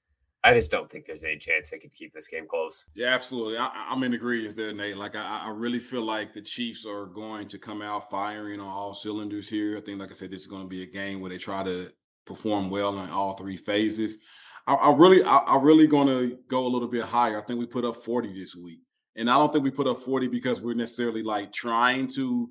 I 0.45 0.55
just 0.55 0.73
don't 0.73 0.91
think 0.91 1.07
there's 1.07 1.23
any 1.23 1.39
chance 1.39 1.71
they 1.71 1.79
could 1.79 1.95
keep 1.95 2.13
this 2.13 2.27
game 2.27 2.49
close. 2.49 2.87
Yeah, 2.95 3.15
absolutely. 3.15 3.57
I, 3.59 3.93
am 3.93 4.03
in 4.03 4.15
agreement 4.15 4.57
there, 4.57 4.73
Nate. 4.73 4.97
Like, 4.97 5.15
I, 5.15 5.43
I, 5.45 5.51
really 5.51 5.79
feel 5.79 6.03
like 6.03 6.35
the 6.35 6.41
Chiefs 6.41 6.85
are 6.85 7.07
going 7.07 7.47
to 7.49 7.59
come 7.59 7.81
out 7.81 8.11
firing 8.11 8.59
on 8.59 8.67
all 8.67 8.93
cylinders 8.93 9.49
here. 9.49 9.77
I 9.79 9.81
think, 9.81 10.01
like 10.01 10.11
I 10.11 10.15
said, 10.15 10.33
this 10.33 10.41
is 10.41 10.49
going 10.49 10.63
to 10.63 10.69
be 10.69 10.83
a 10.83 10.87
game 10.87 11.21
where 11.21 11.31
they 11.31 11.39
try 11.39 11.63
to 11.63 11.93
perform 12.27 12.71
well 12.71 12.99
in 12.99 13.09
all 13.11 13.35
three 13.35 13.57
phases. 13.57 14.19
I, 14.67 14.75
I 14.75 14.93
really, 14.93 15.23
I, 15.23 15.37
I 15.37 15.63
really 15.63 15.87
going 15.87 16.09
to 16.09 16.37
go 16.49 16.67
a 16.67 16.69
little 16.69 16.89
bit 16.89 17.05
higher. 17.05 17.39
I 17.39 17.43
think 17.43 17.61
we 17.61 17.67
put 17.67 17.85
up 17.85 18.03
40 18.05 18.37
this 18.37 18.57
week, 18.57 18.81
and 19.15 19.31
I 19.31 19.35
don't 19.35 19.53
think 19.53 19.63
we 19.63 19.71
put 19.71 19.87
up 19.87 20.03
40 20.03 20.27
because 20.27 20.61
we're 20.61 20.75
necessarily 20.75 21.23
like 21.23 21.53
trying 21.53 22.09
to 22.15 22.51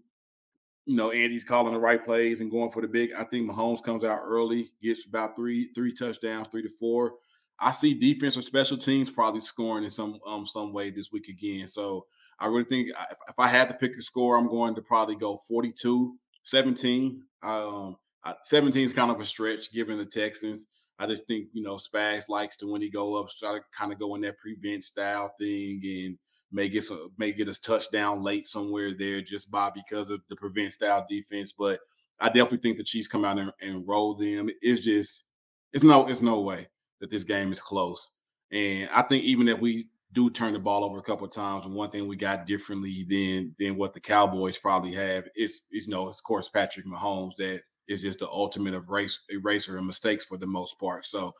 you 0.85 0.95
know, 0.95 1.11
Andy's 1.11 1.43
calling 1.43 1.73
the 1.73 1.79
right 1.79 2.03
plays 2.03 2.41
and 2.41 2.49
going 2.49 2.71
for 2.71 2.81
the 2.81 2.87
big. 2.87 3.13
I 3.13 3.23
think 3.23 3.49
Mahomes 3.49 3.83
comes 3.83 4.03
out 4.03 4.21
early, 4.23 4.65
gets 4.81 5.05
about 5.05 5.35
three 5.35 5.69
three 5.75 5.93
touchdowns, 5.93 6.47
three 6.47 6.63
to 6.63 6.69
four. 6.69 7.13
I 7.61 7.71
see 7.71 7.93
defense 7.93 8.35
or 8.35 8.41
special 8.41 8.75
teams 8.75 9.09
probably 9.09 9.39
scoring 9.39 9.83
in 9.83 9.89
some 9.89 10.19
um 10.25 10.45
some 10.47 10.73
way 10.73 10.89
this 10.89 11.11
week 11.11 11.27
again. 11.29 11.67
So 11.67 12.07
I 12.39 12.47
really 12.47 12.65
think 12.65 12.89
if, 12.89 13.17
if 13.29 13.39
I 13.39 13.47
had 13.47 13.69
to 13.69 13.75
pick 13.75 13.95
a 13.97 14.01
score, 14.01 14.35
I'm 14.35 14.49
going 14.49 14.73
to 14.75 14.81
probably 14.81 15.15
go 15.15 15.39
42 15.47 16.17
17. 16.43 17.23
Um, 17.43 17.97
17 18.43 18.85
is 18.85 18.93
kind 18.93 19.11
of 19.11 19.19
a 19.19 19.25
stretch 19.25 19.71
given 19.71 19.97
the 19.97 20.05
Texans. 20.05 20.65
I 20.99 21.07
just 21.07 21.25
think, 21.27 21.47
you 21.53 21.63
know, 21.63 21.75
Spags 21.75 22.29
likes 22.29 22.57
to 22.57 22.71
when 22.71 22.81
he 22.81 22.89
go 22.89 23.15
up, 23.15 23.29
try 23.29 23.53
to 23.53 23.63
kind 23.75 23.91
of 23.91 23.99
go 23.99 24.15
in 24.15 24.21
that 24.21 24.37
prevent 24.37 24.83
style 24.83 25.33
thing 25.39 25.81
and 25.83 26.17
may 26.51 26.67
get 26.67 26.83
some, 26.83 27.11
may 27.17 27.31
get 27.31 27.47
us 27.47 27.59
touchdown 27.59 28.23
late 28.23 28.45
somewhere 28.45 28.93
there 28.93 29.21
just 29.21 29.49
by 29.49 29.71
because 29.73 30.09
of 30.09 30.21
the 30.29 30.35
prevent 30.35 30.73
style 30.73 31.05
defense. 31.09 31.53
But 31.57 31.79
I 32.19 32.27
definitely 32.27 32.59
think 32.59 32.77
the 32.77 32.83
Chiefs 32.83 33.07
come 33.07 33.25
out 33.25 33.39
and, 33.39 33.51
and 33.61 33.87
roll 33.87 34.15
them. 34.15 34.49
It's 34.61 34.83
just 34.83 35.25
it's 35.73 35.83
no 35.83 36.05
it's 36.07 36.21
no 36.21 36.41
way 36.41 36.67
that 37.01 37.09
this 37.09 37.23
game 37.23 37.51
is 37.51 37.59
close. 37.59 38.11
And 38.51 38.89
I 38.93 39.01
think 39.01 39.23
even 39.25 39.47
if 39.47 39.59
we 39.59 39.89
do 40.13 40.29
turn 40.29 40.53
the 40.53 40.59
ball 40.59 40.83
over 40.83 40.99
a 40.99 41.03
couple 41.03 41.25
of 41.25 41.33
times, 41.33 41.65
and 41.65 41.73
one 41.73 41.89
thing 41.89 42.07
we 42.07 42.15
got 42.15 42.45
differently 42.45 43.05
than 43.09 43.55
than 43.59 43.77
what 43.77 43.93
the 43.93 43.99
Cowboys 43.99 44.57
probably 44.57 44.93
have 44.93 45.27
is, 45.35 45.61
is 45.71 45.87
you 45.87 45.91
know, 45.91 46.07
of 46.07 46.23
course, 46.23 46.49
Patrick 46.49 46.85
Mahomes 46.85 47.35
that 47.37 47.61
is 47.87 48.01
just 48.01 48.19
the 48.19 48.29
ultimate 48.29 48.73
of 48.73 48.89
race 48.89 49.19
eraser 49.29 49.77
and 49.77 49.87
mistakes 49.87 50.23
for 50.23 50.37
the 50.37 50.47
most 50.47 50.79
part. 50.79 51.05
So 51.05 51.33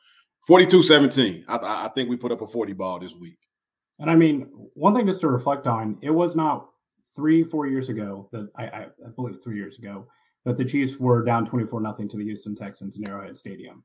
42-17. 0.49 1.45
I, 1.47 1.85
I 1.85 1.89
think 1.93 2.09
we 2.09 2.17
put 2.17 2.31
up 2.31 2.41
a 2.41 2.47
40 2.47 2.73
ball 2.73 2.99
this 2.99 3.15
week. 3.15 3.37
And 3.99 4.09
I 4.09 4.15
mean, 4.15 4.47
one 4.73 4.95
thing 4.95 5.05
just 5.05 5.21
to 5.21 5.27
reflect 5.27 5.67
on, 5.67 5.97
it 6.01 6.09
was 6.09 6.35
not 6.35 6.67
three, 7.15 7.43
four 7.43 7.67
years 7.67 7.89
ago 7.89 8.27
that 8.31 8.49
I, 8.55 8.63
I, 8.63 8.81
I 8.83 9.09
believe 9.15 9.37
three 9.43 9.57
years 9.57 9.77
ago 9.77 10.07
that 10.45 10.57
the 10.57 10.65
Chiefs 10.65 10.97
were 10.97 11.23
down 11.23 11.45
24 11.45 11.81
nothing 11.81 12.09
to 12.09 12.17
the 12.17 12.23
Houston 12.23 12.55
Texans 12.55 12.97
in 12.97 13.07
Arrowhead 13.07 13.37
Stadium. 13.37 13.83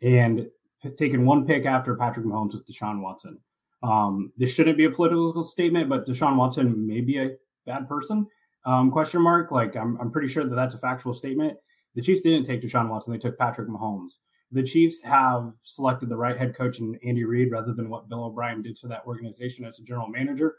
And 0.00 0.48
taken 0.96 1.26
one 1.26 1.46
pick 1.46 1.66
after 1.66 1.94
Patrick 1.96 2.26
Mahomes 2.26 2.54
with 2.54 2.66
Deshaun 2.66 3.00
Watson. 3.00 3.38
Um, 3.82 4.32
this 4.36 4.52
shouldn't 4.52 4.78
be 4.78 4.84
a 4.84 4.90
political 4.90 5.42
statement, 5.44 5.88
but 5.88 6.06
Deshaun 6.06 6.36
Watson 6.36 6.86
may 6.86 7.00
be 7.00 7.18
a 7.18 7.36
bad 7.66 7.88
person. 7.88 8.26
Um, 8.64 8.90
question 8.90 9.22
mark. 9.22 9.50
Like 9.50 9.76
I'm, 9.76 9.98
I'm 10.00 10.10
pretty 10.10 10.28
sure 10.28 10.44
that 10.44 10.54
that's 10.54 10.74
a 10.74 10.78
factual 10.78 11.14
statement. 11.14 11.56
The 11.94 12.02
Chiefs 12.02 12.22
didn't 12.22 12.44
take 12.44 12.62
Deshaun 12.62 12.88
Watson; 12.88 13.12
they 13.12 13.18
took 13.18 13.38
Patrick 13.38 13.68
Mahomes. 13.68 14.12
The 14.50 14.62
Chiefs 14.62 15.02
have 15.02 15.52
selected 15.62 16.08
the 16.08 16.16
right 16.16 16.36
head 16.36 16.56
coach 16.56 16.78
in 16.78 16.98
Andy 17.04 17.24
Reid 17.24 17.50
rather 17.50 17.72
than 17.72 17.90
what 17.90 18.08
Bill 18.08 18.24
O'Brien 18.24 18.62
did 18.62 18.76
to 18.78 18.88
that 18.88 19.04
organization 19.06 19.64
as 19.64 19.78
a 19.78 19.84
general 19.84 20.08
manager. 20.08 20.56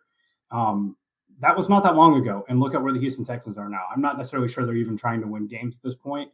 Um, 0.52 0.96
that 1.40 1.56
was 1.56 1.70
not 1.70 1.84
that 1.84 1.96
long 1.96 2.20
ago, 2.20 2.46
and 2.50 2.60
look 2.60 2.76
at 2.76 2.82
where 2.82 2.94
the 2.94 3.00
Houston 3.00 3.26
Texans 3.26 3.58
are 3.58 3.70
now. 3.70 3.84
I'm 3.94 4.02
not 4.02 4.18
necessarily 4.18 4.50
sure 4.50 4.66
they're 4.66 4.76
even 4.76 4.98
trying 4.98 5.22
to 5.22 5.28
win 5.28 5.48
games 5.48 5.76
at 5.76 5.84
this 5.84 5.96
point. 5.96 6.30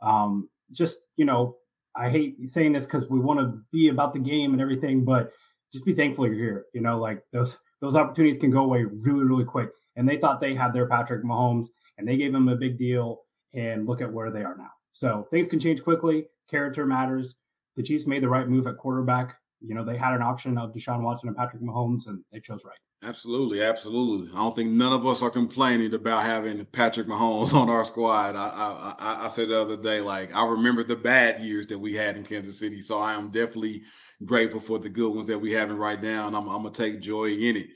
Um, 0.00 0.48
just 0.72 0.98
you 1.16 1.24
know, 1.24 1.56
I 1.96 2.10
hate 2.10 2.36
saying 2.48 2.72
this 2.72 2.86
because 2.86 3.08
we 3.08 3.18
want 3.18 3.40
to 3.40 3.60
be 3.72 3.88
about 3.88 4.12
the 4.12 4.20
game 4.20 4.52
and 4.52 4.62
everything, 4.62 5.04
but 5.04 5.32
just 5.72 5.84
be 5.84 5.94
thankful 5.94 6.26
you're 6.26 6.34
here. 6.34 6.64
You 6.72 6.80
know, 6.80 6.98
like 6.98 7.22
those 7.32 7.58
those 7.80 7.96
opportunities 7.96 8.38
can 8.38 8.50
go 8.50 8.64
away 8.64 8.84
really, 8.84 9.24
really 9.24 9.44
quick. 9.44 9.70
And 9.96 10.08
they 10.08 10.16
thought 10.16 10.40
they 10.40 10.54
had 10.54 10.72
their 10.72 10.86
Patrick 10.86 11.24
Mahomes, 11.24 11.66
and 11.96 12.06
they 12.06 12.16
gave 12.16 12.34
him 12.34 12.48
a 12.48 12.56
big 12.56 12.78
deal. 12.78 13.22
And 13.54 13.86
look 13.86 14.02
at 14.02 14.12
where 14.12 14.30
they 14.30 14.42
are 14.42 14.56
now. 14.56 14.70
So 14.92 15.26
things 15.30 15.48
can 15.48 15.58
change 15.58 15.82
quickly. 15.82 16.26
Character 16.50 16.84
matters. 16.84 17.36
The 17.76 17.82
Chiefs 17.82 18.06
made 18.06 18.22
the 18.22 18.28
right 18.28 18.46
move 18.46 18.66
at 18.66 18.76
quarterback. 18.76 19.38
You 19.60 19.74
know, 19.74 19.84
they 19.84 19.96
had 19.96 20.14
an 20.14 20.22
option 20.22 20.56
of 20.56 20.72
Deshaun 20.72 21.02
Watson 21.02 21.28
and 21.28 21.36
Patrick 21.36 21.62
Mahomes, 21.62 22.06
and 22.06 22.22
they 22.32 22.40
chose 22.40 22.64
right. 22.64 22.78
Absolutely, 23.02 23.62
absolutely. 23.62 24.28
I 24.32 24.38
don't 24.38 24.56
think 24.56 24.70
none 24.70 24.92
of 24.92 25.06
us 25.06 25.22
are 25.22 25.30
complaining 25.30 25.94
about 25.94 26.24
having 26.24 26.64
Patrick 26.66 27.06
Mahomes 27.06 27.54
on 27.54 27.70
our 27.70 27.84
squad. 27.84 28.34
I, 28.36 28.94
I, 28.98 29.24
I 29.26 29.28
said 29.28 29.48
the 29.48 29.60
other 29.60 29.76
day, 29.76 30.00
like 30.00 30.34
I 30.34 30.44
remember 30.44 30.82
the 30.82 30.96
bad 30.96 31.40
years 31.40 31.66
that 31.68 31.78
we 31.78 31.94
had 31.94 32.16
in 32.16 32.24
Kansas 32.24 32.58
City, 32.58 32.80
so 32.80 33.00
I 33.00 33.14
am 33.14 33.30
definitely 33.30 33.82
grateful 34.24 34.60
for 34.60 34.78
the 34.78 34.88
good 34.88 35.14
ones 35.14 35.28
that 35.28 35.38
we 35.38 35.52
having 35.52 35.76
right 35.76 36.02
now, 36.02 36.26
and 36.26 36.36
I'm, 36.36 36.48
I'm 36.48 36.62
gonna 36.62 36.70
take 36.70 37.00
joy 37.00 37.26
in 37.30 37.56
it. 37.56 37.68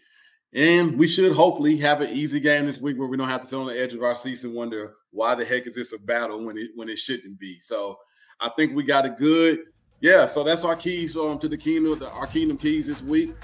And 0.54 0.98
we 0.98 1.06
should 1.06 1.32
hopefully 1.32 1.76
have 1.78 2.00
an 2.00 2.10
easy 2.10 2.38
game 2.38 2.66
this 2.66 2.78
week 2.78 2.98
where 2.98 3.08
we 3.08 3.16
don't 3.16 3.28
have 3.28 3.40
to 3.42 3.46
sit 3.46 3.58
on 3.58 3.66
the 3.66 3.80
edge 3.80 3.94
of 3.94 4.02
our 4.02 4.16
seats 4.16 4.44
and 4.44 4.54
wonder 4.54 4.94
why 5.10 5.34
the 5.34 5.44
heck 5.44 5.66
is 5.66 5.74
this 5.74 5.92
a 5.92 5.98
battle 5.98 6.44
when 6.44 6.58
it 6.58 6.70
when 6.74 6.88
it 6.88 6.98
shouldn't 6.98 7.38
be. 7.38 7.58
So 7.58 7.96
I 8.40 8.50
think 8.56 8.74
we 8.74 8.82
got 8.82 9.06
a 9.06 9.10
good 9.10 9.60
yeah, 10.02 10.26
so 10.26 10.42
that's 10.42 10.64
our 10.64 10.74
keys 10.74 11.16
um, 11.16 11.38
to 11.38 11.48
the 11.48 11.56
kingdom, 11.56 12.02
our 12.12 12.26
kingdom 12.26 12.58
keys 12.58 12.86
this 12.86 13.00
week. 13.00 13.34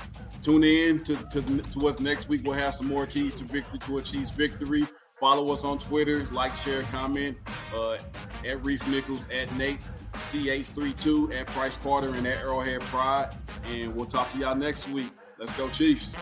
Tune 0.43 0.65
in 0.65 1.05
to, 1.05 1.15
to, 1.31 1.41
to 1.41 1.89
us 1.89 2.01
next 2.01 2.29
week. 2.29 2.43
We'll 2.45 2.55
have 2.55 2.75
some 2.75 2.89
more 2.89 3.07
keys 3.07 3.33
to 3.35 3.45
victory 3.45 3.79
to 3.79 3.99
achieve 3.99 4.29
victory. 4.31 4.85
Follow 5.21 5.53
us 5.53 5.63
on 5.63 5.79
Twitter, 5.79 6.27
like, 6.33 6.55
share, 6.57 6.83
comment 6.85 7.37
uh, 7.73 7.99
at 8.45 8.63
Reese 8.65 8.87
Nichols, 8.89 9.21
at 9.33 9.53
Nate 9.57 9.79
CH32, 10.15 11.33
at 11.33 11.47
Price 11.47 11.77
Carter, 11.77 12.13
and 12.15 12.27
at 12.27 12.39
Arrowhead 12.39 12.81
Pride. 12.83 13.37
And 13.71 13.95
we'll 13.95 14.07
talk 14.07 14.31
to 14.33 14.39
y'all 14.39 14.57
next 14.57 14.89
week. 14.89 15.13
Let's 15.39 15.53
go, 15.57 15.69
Chiefs. 15.69 16.13